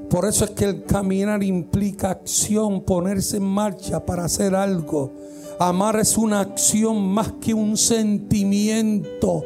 Por 0.09 0.25
eso 0.25 0.45
es 0.45 0.51
que 0.51 0.65
el 0.65 0.83
caminar 0.83 1.43
implica 1.43 2.11
acción, 2.11 2.81
ponerse 2.81 3.37
en 3.37 3.43
marcha 3.43 4.05
para 4.05 4.25
hacer 4.25 4.55
algo. 4.55 5.11
Amar 5.59 5.99
es 5.99 6.17
una 6.17 6.41
acción 6.41 7.07
más 7.07 7.33
que 7.33 7.53
un 7.53 7.77
sentimiento. 7.77 9.43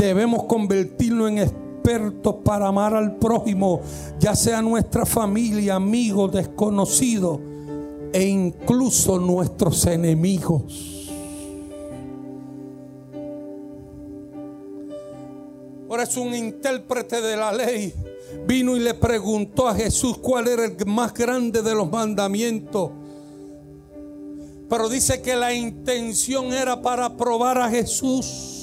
Debemos 0.00 0.44
convertirnos 0.44 1.28
en 1.28 1.38
expertos 1.40 2.36
para 2.42 2.68
amar 2.68 2.94
al 2.94 3.16
prójimo, 3.16 3.82
ya 4.18 4.34
sea 4.34 4.62
nuestra 4.62 5.04
familia, 5.04 5.74
amigos, 5.74 6.32
desconocidos 6.32 7.38
e 8.10 8.24
incluso 8.24 9.18
nuestros 9.18 9.84
enemigos. 9.84 11.10
Ahora 15.90 16.04
es 16.04 16.16
un 16.16 16.34
intérprete 16.34 17.20
de 17.20 17.36
la 17.36 17.52
ley 17.52 17.92
vino 18.46 18.78
y 18.78 18.80
le 18.80 18.94
preguntó 18.94 19.68
a 19.68 19.74
Jesús 19.74 20.16
cuál 20.16 20.48
era 20.48 20.64
el 20.64 20.86
más 20.86 21.12
grande 21.12 21.60
de 21.60 21.74
los 21.74 21.90
mandamientos. 21.90 22.90
Pero 24.66 24.88
dice 24.88 25.20
que 25.20 25.36
la 25.36 25.52
intención 25.52 26.54
era 26.54 26.80
para 26.80 27.18
probar 27.18 27.58
a 27.58 27.68
Jesús, 27.68 28.59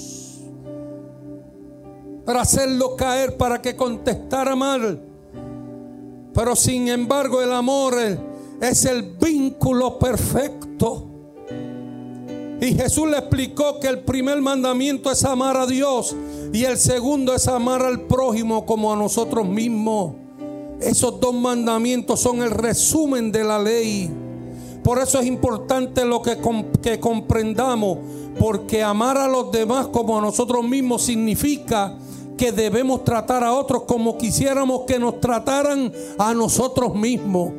para 2.28 2.42
hacerlo 2.42 2.94
caer, 2.94 3.38
para 3.38 3.62
que 3.62 3.74
contestara 3.74 4.54
mal. 4.54 5.02
Pero 6.34 6.54
sin 6.54 6.88
embargo 6.88 7.40
el 7.40 7.50
amor 7.50 7.94
es 8.60 8.84
el 8.84 9.16
vínculo 9.16 9.98
perfecto. 9.98 11.08
Y 12.60 12.74
Jesús 12.74 13.08
le 13.08 13.16
explicó 13.16 13.80
que 13.80 13.86
el 13.86 14.00
primer 14.00 14.42
mandamiento 14.42 15.10
es 15.10 15.24
amar 15.24 15.56
a 15.56 15.66
Dios 15.66 16.14
y 16.52 16.64
el 16.64 16.76
segundo 16.76 17.34
es 17.34 17.48
amar 17.48 17.82
al 17.82 18.02
prójimo 18.02 18.66
como 18.66 18.92
a 18.92 18.96
nosotros 18.96 19.48
mismos. 19.48 20.12
Esos 20.82 21.18
dos 21.20 21.34
mandamientos 21.34 22.20
son 22.20 22.42
el 22.42 22.50
resumen 22.50 23.32
de 23.32 23.42
la 23.42 23.58
ley. 23.58 24.10
Por 24.84 24.98
eso 24.98 25.18
es 25.18 25.24
importante 25.26 26.04
lo 26.04 26.20
que, 26.20 26.36
que 26.82 27.00
comprendamos, 27.00 28.00
porque 28.38 28.82
amar 28.82 29.16
a 29.16 29.28
los 29.28 29.50
demás 29.50 29.86
como 29.86 30.18
a 30.18 30.20
nosotros 30.20 30.62
mismos 30.62 31.00
significa 31.00 31.96
que 32.38 32.52
debemos 32.52 33.04
tratar 33.04 33.44
a 33.44 33.52
otros 33.52 33.82
como 33.82 34.16
quisiéramos 34.16 34.82
que 34.86 34.98
nos 34.98 35.20
trataran 35.20 35.92
a 36.16 36.32
nosotros 36.32 36.94
mismos. 36.94 37.52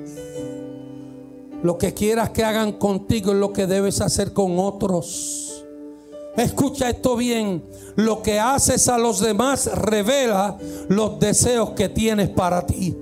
Lo 1.61 1.77
que 1.77 1.93
quieras 1.93 2.31
que 2.31 2.43
hagan 2.43 2.71
contigo 2.73 3.33
es 3.33 3.37
lo 3.37 3.53
que 3.53 3.67
debes 3.67 4.01
hacer 4.01 4.33
con 4.33 4.57
otros. 4.57 5.65
Escucha 6.37 6.89
esto 6.89 7.15
bien. 7.17 7.63
Lo 7.95 8.23
que 8.23 8.39
haces 8.39 8.87
a 8.87 8.97
los 8.97 9.19
demás 9.19 9.67
revela 9.67 10.57
los 10.87 11.19
deseos 11.19 11.71
que 11.71 11.89
tienes 11.89 12.29
para 12.29 12.65
ti. 12.65 12.97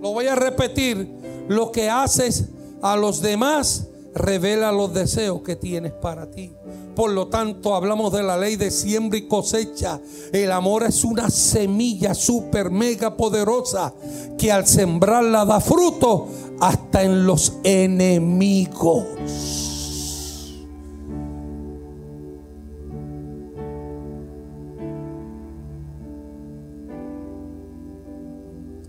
Lo 0.00 0.12
voy 0.12 0.26
a 0.26 0.34
repetir. 0.34 1.20
Lo 1.48 1.70
que 1.70 1.90
haces 1.90 2.46
a 2.80 2.96
los 2.96 3.20
demás 3.20 3.88
revela 4.14 4.72
los 4.72 4.94
deseos 4.94 5.42
que 5.42 5.56
tienes 5.56 5.92
para 5.92 6.30
ti. 6.30 6.52
Por 6.94 7.10
lo 7.10 7.28
tanto, 7.28 7.74
hablamos 7.74 8.12
de 8.12 8.22
la 8.22 8.36
ley 8.36 8.56
de 8.56 8.70
siembra 8.70 9.18
y 9.18 9.26
cosecha. 9.26 10.00
El 10.32 10.52
amor 10.52 10.82
es 10.84 11.04
una 11.04 11.30
semilla 11.30 12.14
súper 12.14 12.70
mega 12.70 13.16
poderosa 13.16 13.94
que 14.36 14.52
al 14.52 14.66
sembrarla 14.66 15.44
da 15.44 15.60
fruto 15.60 16.28
hasta 16.60 17.02
en 17.02 17.26
los 17.26 17.54
enemigos. 17.64 19.04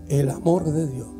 El 0.08 0.30
amor 0.30 0.64
de 0.64 0.86
Dios 0.88 1.13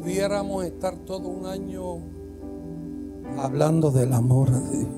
pudiéramos 0.00 0.64
estar 0.64 0.96
todo 0.98 1.26
un 1.26 1.46
año 1.46 1.98
hablando 3.36 3.90
del 3.90 4.12
amor 4.12 4.48
de 4.48 4.78
Dios. 4.78 4.94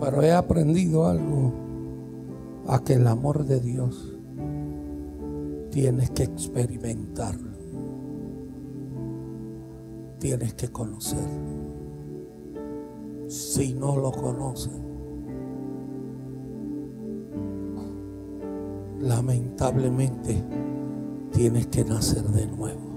Pero 0.00 0.22
he 0.22 0.32
aprendido 0.32 1.06
algo, 1.06 1.54
a 2.68 2.84
que 2.84 2.92
el 2.92 3.06
amor 3.06 3.46
de 3.46 3.58
Dios 3.58 4.18
tienes 5.70 6.10
que 6.10 6.24
experimentarlo, 6.24 7.56
tienes 10.18 10.52
que 10.52 10.68
conocerlo 10.68 11.69
si 13.30 13.74
no 13.74 13.96
lo 13.96 14.10
conocen. 14.10 14.72
Lamentablemente 18.98 20.42
tienes 21.30 21.68
que 21.68 21.84
nacer 21.84 22.24
de 22.24 22.46
nuevo. 22.48 22.90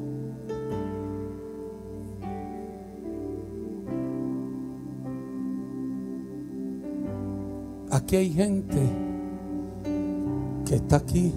Aquí 7.91 8.15
hay 8.15 8.31
gente 8.31 8.81
que 10.65 10.75
está 10.75 10.95
aquí 10.95 11.31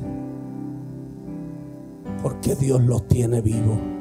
porque 2.22 2.54
Dios 2.54 2.82
los 2.82 3.06
tiene 3.08 3.42
vivos. 3.42 3.95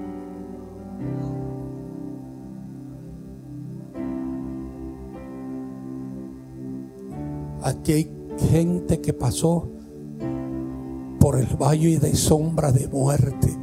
Aquí 7.85 7.93
hay 7.93 8.11
gente 8.49 8.99
que 8.99 9.13
pasó 9.13 9.67
por 11.19 11.39
el 11.39 11.45
valle 11.55 11.99
de 11.99 12.15
sombra 12.15 12.71
de 12.71 12.87
muerte. 12.87 13.55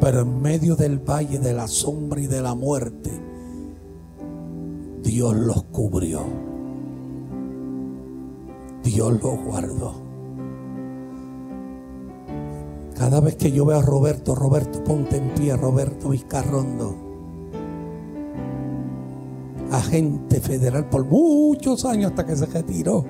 Pero 0.00 0.20
en 0.20 0.40
medio 0.40 0.76
del 0.76 1.00
valle 1.00 1.40
de 1.40 1.52
la 1.52 1.66
sombra 1.66 2.20
y 2.20 2.28
de 2.28 2.40
la 2.40 2.54
muerte, 2.54 3.10
Dios 5.02 5.34
los 5.34 5.64
cubrió. 5.64 6.20
Dios 8.84 9.20
los 9.20 9.44
guardó. 9.44 9.94
Cada 12.96 13.18
vez 13.18 13.34
que 13.34 13.50
yo 13.50 13.64
veo 13.64 13.80
a 13.80 13.82
Roberto, 13.82 14.36
Roberto, 14.36 14.84
ponte 14.84 15.16
en 15.16 15.34
pie, 15.34 15.56
Roberto 15.56 16.10
Vizcarrondo 16.10 17.05
agente 19.70 20.40
federal 20.40 20.88
por 20.88 21.04
muchos 21.04 21.84
años 21.84 22.10
hasta 22.10 22.26
que 22.26 22.36
se 22.36 22.46
retiró. 22.46 23.04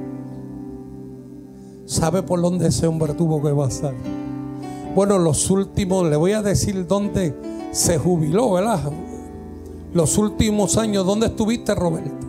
¿Sabe 1.85 2.23
por 2.23 2.41
dónde 2.41 2.69
ese 2.69 2.87
hombre 2.87 3.15
tuvo 3.15 3.43
que 3.43 3.55
pasar? 3.55 3.95
Bueno, 4.95 5.19
los 5.19 5.51
últimos, 5.51 6.09
le 6.09 6.17
voy 6.17 6.33
a 6.33 6.43
decir 6.43 6.87
dónde 6.87 7.35
se 7.71 7.99
jubiló, 7.99 8.53
¿verdad? 8.53 8.81
Los 9.93 10.19
últimos 10.19 10.77
años, 10.79 11.07
¿dónde 11.07 11.27
estuviste, 11.27 11.75
Roberto? 11.75 12.27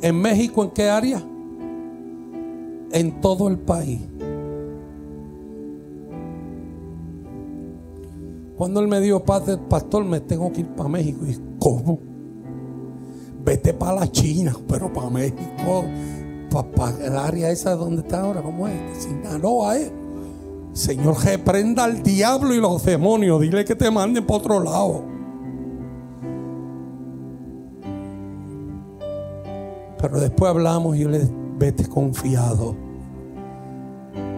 ¿En 0.00 0.20
México 0.20 0.64
en 0.64 0.70
qué 0.70 0.88
área? 0.88 1.22
En 2.92 3.20
todo 3.20 3.48
el 3.48 3.58
país. 3.58 4.00
Cuando 8.56 8.80
él 8.80 8.88
me 8.88 9.00
dio 9.00 9.22
paz 9.22 9.46
del 9.46 9.60
pastor, 9.60 10.04
me 10.04 10.20
tengo 10.20 10.50
que 10.50 10.62
ir 10.62 10.68
para 10.68 10.88
México. 10.88 11.24
¿Y 11.24 11.38
cómo? 11.60 12.00
Vete 13.48 13.72
para 13.72 14.00
la 14.00 14.12
China, 14.12 14.54
pero 14.68 14.92
para 14.92 15.08
México, 15.08 15.84
para, 16.50 17.06
el 17.06 17.16
área 17.16 17.50
esa 17.50 17.74
donde 17.74 18.02
está 18.02 18.20
ahora, 18.20 18.42
¿cómo 18.42 18.68
es? 18.68 18.74
Sinaloa, 18.98 19.78
¿eh? 19.78 19.90
Señor, 20.74 21.16
reprenda 21.24 21.84
al 21.84 22.02
diablo 22.02 22.54
y 22.54 22.60
los 22.60 22.84
demonios. 22.84 23.40
Dile 23.40 23.64
que 23.64 23.74
te 23.74 23.90
manden 23.90 24.26
para 24.26 24.38
otro 24.38 24.60
lado. 24.60 25.02
Pero 30.00 30.20
después 30.20 30.50
hablamos 30.50 30.96
y 30.96 31.04
le 31.04 31.26
vete 31.58 31.88
confiado 31.88 32.76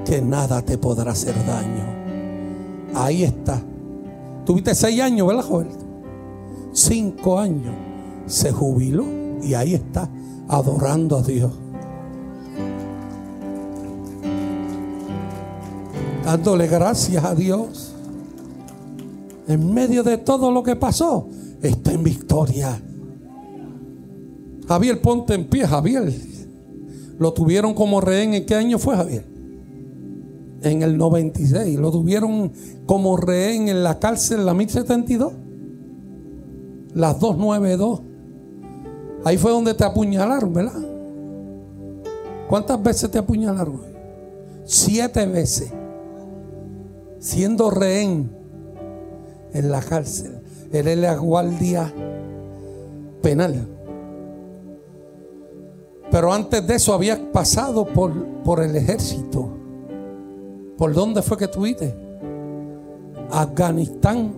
que 0.07 0.23
nada 0.23 0.63
te 0.63 0.79
podrá 0.79 1.11
hacer 1.11 1.35
daño. 1.47 1.85
Ahí 2.95 3.25
está. 3.25 3.61
Tuviste 4.47 4.75
seis 4.75 5.01
años, 5.01 5.27
¿verdad, 5.27 5.43
joven? 5.43 5.69
cinco 6.73 7.39
años, 7.39 7.75
se 8.31 8.53
jubiló 8.53 9.05
y 9.43 9.55
ahí 9.55 9.75
está, 9.75 10.09
adorando 10.49 11.19
a 11.19 11.23
Dios. 11.23 11.53
Dándole 16.25 16.69
gracias 16.69 17.25
a 17.25 17.35
Dios. 17.35 17.93
En 19.49 19.75
medio 19.75 20.05
de 20.05 20.17
todo 20.17 20.53
lo 20.53 20.63
que 20.63 20.77
pasó, 20.77 21.29
está 21.61 21.93
en 21.93 22.05
victoria. 22.05 22.81
Javier, 24.69 25.03
ponte 25.03 25.35
en 25.35 25.49
pie, 25.49 25.67
Javier. 25.67 26.15
Lo 27.19 27.33
tuvieron 27.33 27.75
como 27.75 28.01
rehén. 28.01 28.35
¿En 28.35 28.47
qué 28.47 28.55
año 28.55 28.79
fue 28.79 28.95
Javier? 28.95 29.27
En 30.63 30.83
el 30.83 30.97
96. 30.97 31.81
Lo 31.81 31.91
tuvieron 31.91 32.53
como 32.87 33.17
rehén 33.17 33.69
en 33.69 33.83
la 33.83 33.99
cárcel, 33.99 34.47
la 34.47 34.55
1072. 34.55 35.33
Las 36.95 37.19
292. 37.19 38.10
Ahí 39.25 39.37
fue 39.37 39.51
donde 39.51 39.75
te 39.75 39.85
apuñalaron, 39.85 40.53
¿verdad? 40.53 40.81
¿Cuántas 42.49 42.83
veces 42.83 43.11
te 43.11 43.19
apuñalaron? 43.19 43.81
Siete 44.65 45.27
veces. 45.27 45.71
Siendo 47.19 47.71
rehén 47.71 48.31
en 49.53 49.71
la 49.71 49.81
cárcel. 49.81 50.41
Era 50.73 50.95
la 50.97 51.17
guardia 51.17 51.93
penal. 53.23 53.69
Pero 56.11 56.33
antes 56.33 56.67
de 56.67 56.75
eso 56.75 56.93
había 56.93 57.31
pasado 57.31 57.85
por, 57.85 58.13
por 58.43 58.63
el 58.63 58.75
ejército. 58.75 59.49
¿Por 60.77 60.95
dónde 60.95 61.23
fue 61.23 61.37
que 61.37 61.47
tuviste? 61.47 61.95
Afganistán. 63.31 64.33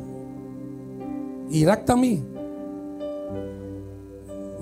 Irak 1.51 1.85
también. 1.85 2.32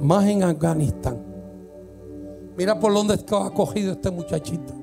Más 0.01 0.27
en 0.27 0.43
Afganistán. 0.43 1.19
Mira 2.57 2.79
por 2.79 2.93
dónde 2.93 3.15
ha 3.15 3.51
cogido 3.51 3.93
este 3.93 4.11
muchachito. 4.11 4.75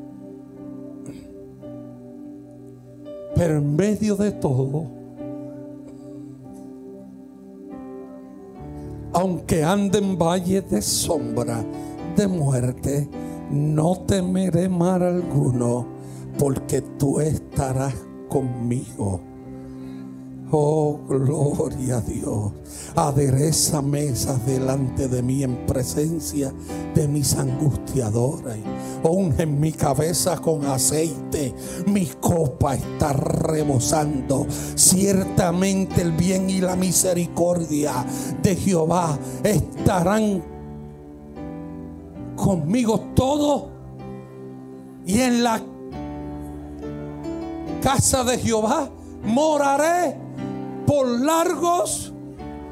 Pero 3.35 3.57
en 3.57 3.75
medio 3.75 4.15
de 4.15 4.31
todo, 4.31 4.85
aunque 9.13 9.63
ande 9.63 9.99
en 9.99 10.17
valle 10.17 10.61
de 10.61 10.81
sombra, 10.81 11.63
de 12.15 12.27
muerte, 12.27 13.09
no 13.51 13.95
temeré 14.07 14.69
mal 14.69 15.03
alguno, 15.03 15.85
porque 16.37 16.81
tú 16.81 17.19
estarás 17.19 17.93
conmigo. 18.27 19.21
Oh, 20.49 20.97
gloria 21.09 21.97
a 21.97 22.01
Dios. 22.01 22.53
Adereza 22.95 23.81
mesas 23.81 24.45
delante 24.45 25.09
de 25.09 25.21
mí 25.21 25.43
en 25.43 25.65
presencia 25.65 26.53
de 26.95 27.05
mis 27.09 27.35
angustiadores. 27.35 28.57
Unge 29.03 29.45
mi 29.45 29.73
cabeza 29.73 30.37
con 30.37 30.65
aceite. 30.65 31.53
Mi 31.87 32.05
copa 32.05 32.75
está 32.75 33.11
rebosando. 33.11 34.47
Ciertamente 34.75 36.01
el 36.01 36.13
bien 36.13 36.49
y 36.49 36.61
la 36.61 36.77
misericordia 36.77 38.05
de 38.41 38.55
Jehová 38.55 39.19
estarán 39.43 40.41
conmigo 42.37 43.01
todo. 43.15 43.69
Y 45.05 45.19
en 45.19 45.43
la 45.43 45.61
casa 47.81 48.23
de 48.23 48.37
Jehová 48.37 48.89
moraré 49.23 50.26
por 50.87 51.05
largos 51.19 52.13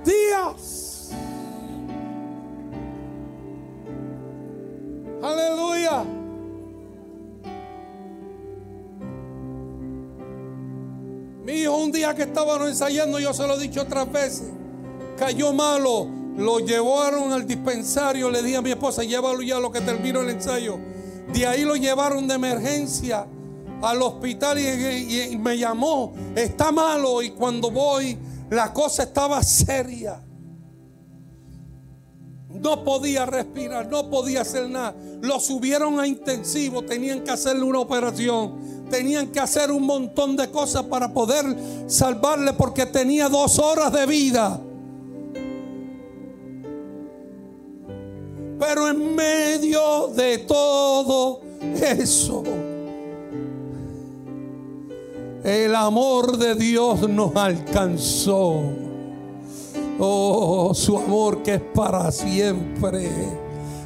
días. 0.06 1.12
Aleluya. 5.22 6.04
Mi 11.44 11.52
hijo 11.52 11.78
un 11.78 11.92
día 11.92 12.16
que 12.16 12.24
estábamos 12.24 12.70
ensayando, 12.70 13.20
yo 13.20 13.34
se 13.34 13.46
lo 13.46 13.56
he 13.56 13.60
dicho 13.60 13.82
otras 13.82 14.10
veces, 14.12 14.50
cayó 15.18 15.52
malo, 15.52 16.08
lo 16.38 16.60
llevaron 16.60 17.34
al 17.34 17.46
dispensario, 17.46 18.32
le 18.32 18.42
dije 18.42 18.56
a 18.56 18.62
mi 18.62 18.72
esposa, 18.72 19.04
llévalo 19.04 19.42
ya 19.42 19.60
lo 19.60 19.72
que 19.72 19.82
terminó 19.82 20.22
el 20.22 20.30
ensayo. 20.30 20.80
De 21.34 21.46
ahí 21.46 21.66
lo 21.66 21.76
llevaron 21.76 22.28
de 22.28 22.36
emergencia 22.36 23.28
al 23.82 24.02
hospital 24.02 24.58
y, 24.60 25.38
me 25.38 25.58
llamó, 25.58 26.14
está 26.36 26.72
malo 26.72 27.22
y 27.22 27.32
cuando 27.32 27.72
voy 27.72 28.18
la 28.50 28.74
cosa 28.74 29.04
estaba 29.04 29.42
seria. 29.44 30.22
No 32.50 32.84
podía 32.84 33.26
respirar, 33.26 33.88
no 33.90 34.10
podía 34.10 34.42
hacer 34.42 34.70
nada. 34.70 34.96
Lo 35.22 35.40
subieron 35.40 36.00
a 36.00 36.08
intensivo, 36.08 36.84
tenían 36.84 37.22
que 37.22 37.32
hacerle 37.32 37.64
una 37.64 37.80
operación, 37.80 38.86
tenían 38.90 39.28
que 39.28 39.40
hacer 39.40 39.72
un 39.72 39.84
montón 39.84 40.36
de 40.38 40.50
cosas 40.50 40.84
para 40.84 41.14
poder 41.14 41.46
salvarle 41.88 42.54
porque 42.54 42.86
tenía 42.86 43.28
dos 43.30 43.60
horas 43.60 43.92
de 43.92 44.06
vida. 44.06 44.62
Pero 48.58 48.88
en 48.88 49.16
medio 49.16 50.08
de 50.16 50.38
todo 50.40 51.42
eso, 51.82 52.44
el 55.46 55.76
amor 55.76 56.38
de 56.38 56.56
Dios 56.56 57.08
nos 57.08 57.36
alcanzó. 57.36 58.62
Oh, 60.00 60.74
su 60.74 60.98
amor 60.98 61.44
que 61.44 61.56
es 61.56 61.62
para 61.62 62.12
siempre. 62.12 63.10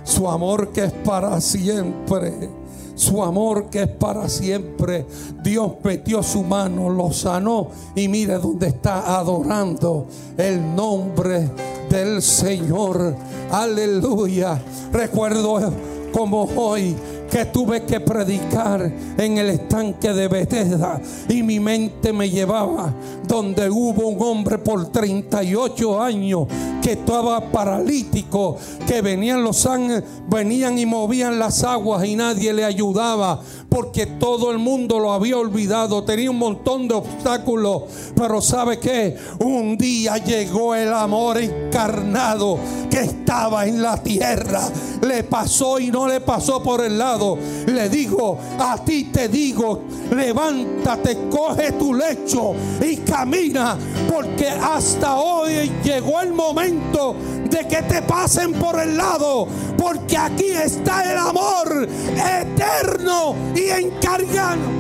Su 0.05 0.29
amor 0.29 0.69
que 0.69 0.85
es 0.85 0.93
para 0.93 1.39
siempre. 1.41 2.49
Su 2.95 3.21
amor 3.21 3.65
que 3.65 3.83
es 3.83 3.87
para 3.89 4.29
siempre. 4.29 5.05
Dios 5.43 5.73
metió 5.83 6.23
su 6.23 6.43
mano, 6.43 6.89
lo 6.89 7.11
sanó 7.11 7.67
y 7.93 8.07
mire 8.07 8.35
dónde 8.35 8.67
está 8.67 9.19
adorando 9.19 10.07
el 10.37 10.75
nombre 10.75 11.49
del 11.89 12.21
Señor. 12.21 13.15
Aleluya. 13.51 14.61
Recuerdo 14.93 15.73
como 16.13 16.43
hoy 16.55 16.95
que 17.29 17.45
tuve 17.45 17.83
que 17.83 17.99
predicar 17.99 18.91
en 19.17 19.37
el 19.37 19.49
estanque 19.49 20.13
de 20.13 20.27
Bethesda. 20.27 21.01
Y 21.27 21.43
mi 21.43 21.59
mente 21.59 22.11
me 22.11 22.29
llevaba 22.29 22.93
donde 23.27 23.69
hubo 23.69 24.07
un 24.07 24.21
hombre 24.21 24.57
por 24.57 24.87
38 24.87 26.01
años 26.01 26.47
que 26.81 26.93
estaba 26.93 27.51
paralítico, 27.51 28.57
que 28.87 29.01
venían 29.01 29.43
los 29.43 29.65
ángeles, 29.65 30.03
venían 30.27 30.77
y 30.77 30.85
movían 30.85 31.37
las 31.37 31.63
aguas 31.63 32.05
y 32.05 32.15
nadie 32.15 32.53
le 32.53 32.65
ayudaba 32.65 33.41
porque 33.69 34.07
todo 34.07 34.51
el 34.51 34.57
mundo 34.57 34.99
lo 34.99 35.13
había 35.13 35.37
olvidado, 35.37 36.03
tenía 36.03 36.31
un 36.31 36.39
montón 36.39 36.87
de 36.87 36.95
obstáculos, 36.95 37.83
pero 38.15 38.41
sabe 38.41 38.79
que 38.79 39.15
un 39.39 39.77
día 39.77 40.17
llegó 40.17 40.73
el 40.73 40.91
amor 40.91 41.37
encarnado 41.37 42.57
que 42.89 43.01
estaba 43.01 43.67
en 43.67 43.81
la 43.81 44.01
tierra, 44.01 44.67
le 45.01 45.23
pasó 45.23 45.79
y 45.79 45.91
no 45.91 46.07
le 46.07 46.19
pasó 46.19 46.63
por 46.63 46.83
el 46.83 46.97
lado, 46.97 47.37
le 47.67 47.89
digo, 47.89 48.37
a 48.57 48.83
ti 48.83 49.05
te 49.05 49.29
digo, 49.29 49.83
levántate, 50.15 51.29
coge 51.29 51.73
tu 51.73 51.93
lecho 51.93 52.53
y 52.81 52.97
camina, 52.97 53.77
porque 54.11 54.49
hasta 54.49 55.17
hoy 55.17 55.71
llegó 55.83 56.19
el 56.21 56.33
momento 56.33 57.15
de 57.49 57.67
que 57.67 57.81
te 57.83 58.01
pasen 58.01 58.53
por 58.53 58.79
el 58.79 58.95
lado, 58.97 59.47
porque 59.77 60.17
aquí 60.17 60.51
está 60.51 61.11
el 61.11 61.17
amor 61.17 61.87
eterno 62.15 63.35
y 63.55 63.69
encargado. 63.69 64.79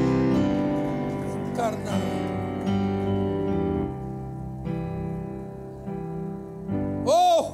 Oh, 7.05 7.51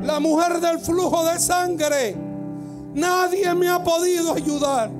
la 0.00 0.20
mujer 0.20 0.60
del 0.60 0.78
flujo 0.78 1.24
de 1.24 1.38
sangre, 1.38 2.16
nadie 2.94 3.54
me 3.54 3.68
ha 3.68 3.82
podido 3.82 4.34
ayudar. 4.34 4.90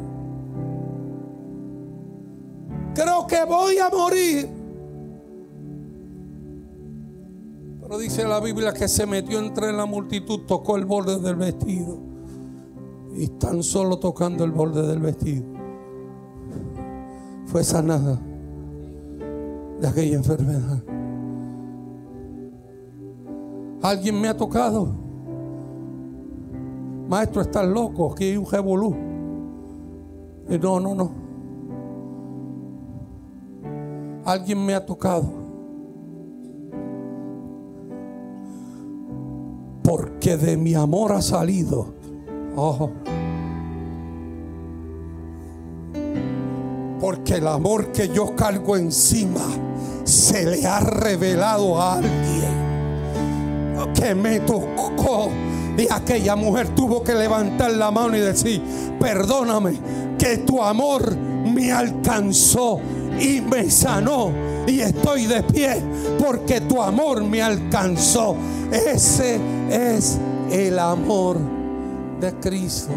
Creo 2.95 3.27
que 3.27 3.45
voy 3.45 3.79
a 3.79 3.89
morir 3.91 4.58
Pero 7.89 8.01
dice 8.01 8.29
la 8.29 8.39
Biblia 8.39 8.75
que 8.75 8.87
se 8.87 9.07
metió 9.07 9.39
entre 9.39 9.73
la 9.73 9.87
multitud, 9.87 10.41
tocó 10.41 10.77
el 10.77 10.85
borde 10.85 11.19
del 11.21 11.37
vestido. 11.37 11.97
Y 13.17 13.29
tan 13.29 13.63
solo 13.63 13.99
tocando 13.99 14.45
el 14.45 14.53
borde 14.53 14.87
del 14.87 15.01
vestido, 15.01 15.45
fue 17.47 17.65
sanada 17.65 18.21
de 19.81 19.89
aquella 19.89 20.17
enfermedad. 20.17 20.85
Alguien 23.81 24.21
me 24.21 24.29
ha 24.29 24.37
tocado. 24.37 24.93
Maestro, 27.09 27.41
estás 27.41 27.67
loco, 27.67 28.13
aquí 28.13 28.25
hay 28.25 28.37
un 28.37 28.47
revolú. 28.47 28.95
No, 30.61 30.79
no, 30.79 30.95
no. 30.95 31.11
Alguien 34.27 34.65
me 34.65 34.75
ha 34.75 34.85
tocado 34.85 35.38
que 40.21 40.37
de 40.37 40.57
mi 40.57 40.75
amor 40.75 41.13
ha 41.13 41.23
salido. 41.23 41.95
Oh. 42.57 42.91
Porque 47.01 47.35
el 47.35 47.47
amor 47.47 47.93
que 47.93 48.09
yo 48.09 48.35
cargo 48.35 48.77
encima 48.77 49.45
se 50.05 50.45
le 50.45 50.67
ha 50.67 50.81
revelado 50.81 51.81
a 51.81 51.95
alguien 51.95 52.69
que 53.95 54.15
me 54.15 54.41
tocó. 54.41 55.31
Y 55.77 55.87
aquella 55.93 56.35
mujer 56.35 56.69
tuvo 56.75 57.05
que 57.05 57.15
levantar 57.15 57.71
la 57.73 57.91
mano 57.91 58.17
y 58.17 58.21
decir, 58.21 58.61
perdóname, 58.99 59.79
que 60.19 60.39
tu 60.39 60.61
amor 60.63 61.17
me 61.17 61.71
alcanzó 61.71 62.81
y 63.21 63.41
me 63.41 63.71
sanó. 63.71 64.33
Y 64.67 64.81
estoy 64.81 65.27
de 65.27 65.43
pie 65.45 65.81
porque 66.19 66.61
tu 66.61 66.83
amor 66.83 67.23
me 67.23 67.41
alcanzó. 67.41 68.35
Ese 68.73 69.41
es 69.71 70.19
el 70.51 70.79
amor 70.79 71.39
de 72.21 72.33
Cristo. 72.35 72.93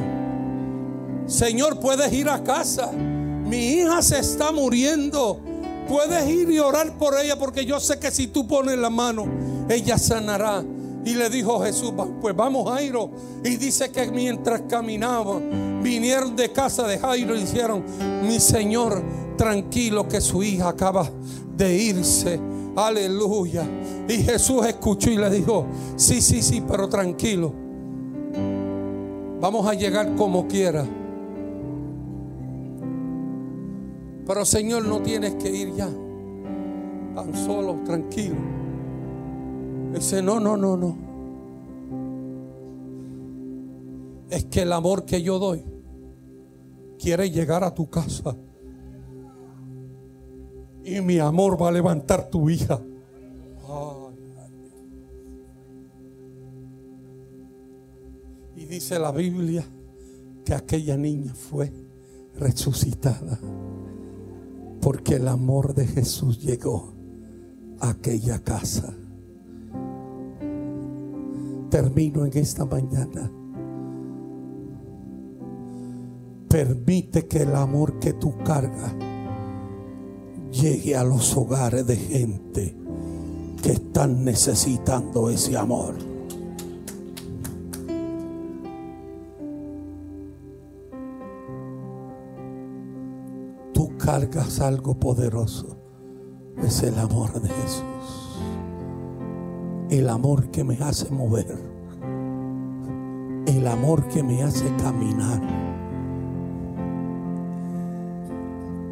Señor, 1.27 1.79
puedes 1.79 2.11
ir 2.11 2.29
a 2.29 2.43
casa. 2.43 2.91
Mi 2.91 3.73
hija 3.73 4.01
se 4.01 4.19
está 4.19 4.51
muriendo. 4.51 5.39
Puedes 5.87 6.29
ir 6.29 6.49
y 6.49 6.59
orar 6.59 6.97
por 6.97 7.17
ella 7.19 7.37
porque 7.37 7.65
yo 7.65 7.79
sé 7.79 7.99
que 7.99 8.11
si 8.11 8.27
tú 8.27 8.47
pones 8.47 8.77
la 8.77 8.89
mano, 8.89 9.25
ella 9.69 9.97
sanará. 9.97 10.63
Y 11.03 11.15
le 11.15 11.29
dijo 11.29 11.59
Jesús, 11.61 11.93
pues 12.21 12.35
vamos 12.35 12.69
Jairo. 12.69 13.09
Y 13.43 13.55
dice 13.55 13.91
que 13.91 14.11
mientras 14.11 14.61
caminaban, 14.69 15.81
vinieron 15.81 16.35
de 16.35 16.51
casa 16.51 16.85
de 16.87 16.99
Jairo 16.99 17.35
y 17.35 17.41
dijeron, 17.41 17.83
mi 18.23 18.39
Señor, 18.39 19.01
tranquilo 19.37 20.07
que 20.07 20.21
su 20.21 20.43
hija 20.43 20.69
acaba 20.69 21.09
de 21.55 21.75
irse. 21.75 22.39
Aleluya. 22.75 23.63
Y 24.07 24.13
Jesús 24.23 24.65
escuchó 24.65 25.09
y 25.09 25.17
le 25.17 25.29
dijo, 25.29 25.65
sí, 25.95 26.21
sí, 26.21 26.41
sí, 26.41 26.63
pero 26.67 26.87
tranquilo. 26.87 27.53
Vamos 29.39 29.67
a 29.67 29.73
llegar 29.73 30.15
como 30.15 30.47
quiera. 30.47 30.85
Pero 34.25 34.45
Señor, 34.45 34.85
no 34.85 35.01
tienes 35.01 35.35
que 35.35 35.49
ir 35.49 35.73
ya. 35.73 35.89
Tan 37.15 37.35
solo, 37.35 37.79
tranquilo. 37.83 38.35
Dice, 39.93 40.21
no, 40.21 40.39
no, 40.39 40.55
no, 40.55 40.77
no. 40.77 41.11
Es 44.29 44.45
que 44.45 44.61
el 44.61 44.71
amor 44.71 45.03
que 45.03 45.21
yo 45.21 45.39
doy 45.39 45.65
quiere 46.97 47.29
llegar 47.29 47.63
a 47.63 47.73
tu 47.73 47.89
casa. 47.89 48.37
Y 50.83 51.01
mi 51.01 51.19
amor 51.19 51.61
va 51.61 51.69
a 51.69 51.71
levantar 51.71 52.29
tu 52.29 52.49
hija. 52.49 52.81
Y 58.55 58.65
dice 58.65 58.99
la 58.99 59.11
Biblia 59.11 59.63
que 60.45 60.53
aquella 60.53 60.97
niña 60.97 61.33
fue 61.33 61.71
resucitada. 62.35 63.39
Porque 64.81 65.15
el 65.15 65.27
amor 65.27 65.73
de 65.75 65.85
Jesús 65.85 66.39
llegó 66.39 66.93
a 67.79 67.89
aquella 67.91 68.39
casa 68.43 68.95
termino 71.71 72.25
en 72.25 72.37
esta 72.37 72.65
mañana. 72.65 73.31
Permite 76.47 77.27
que 77.27 77.43
el 77.43 77.55
amor 77.55 77.97
que 77.97 78.13
tú 78.13 78.37
cargas 78.43 78.93
llegue 80.51 80.95
a 80.95 81.03
los 81.03 81.35
hogares 81.35 81.85
de 81.85 81.95
gente 81.95 82.75
que 83.61 83.71
están 83.71 84.23
necesitando 84.23 85.29
ese 85.29 85.57
amor. 85.57 85.95
Tú 93.73 93.97
cargas 93.97 94.59
algo 94.59 94.99
poderoso. 94.99 95.77
Es 96.63 96.83
el 96.83 96.97
amor 96.99 97.41
de 97.41 97.49
Jesús 97.49 98.21
el 99.91 100.07
amor 100.07 100.49
que 100.51 100.63
me 100.63 100.77
hace 100.77 101.11
mover, 101.11 101.53
el 103.45 103.67
amor 103.67 104.07
que 104.07 104.23
me 104.23 104.41
hace 104.41 104.65
caminar, 104.77 105.41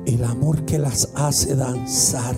el 0.09 0.23
amor 0.23 0.65
que 0.65 0.79
las 0.79 1.11
hace 1.13 1.55
danzar, 1.55 2.35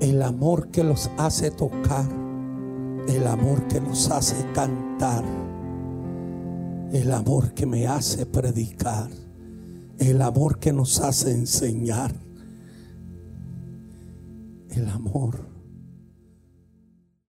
el 0.00 0.20
amor 0.20 0.68
que 0.72 0.82
los 0.82 1.08
hace 1.16 1.52
tocar, 1.52 2.08
el 3.06 3.24
amor 3.28 3.68
que 3.68 3.80
nos 3.80 4.10
hace 4.10 4.34
cantar, 4.52 5.22
el 6.92 7.12
amor 7.12 7.54
que 7.54 7.66
me 7.66 7.86
hace 7.86 8.26
predicar, 8.26 9.10
el 9.98 10.20
amor 10.20 10.58
que 10.58 10.72
nos 10.72 11.00
hace 11.00 11.30
enseñar. 11.30 12.12
El 14.70 14.88
amor 14.88 15.51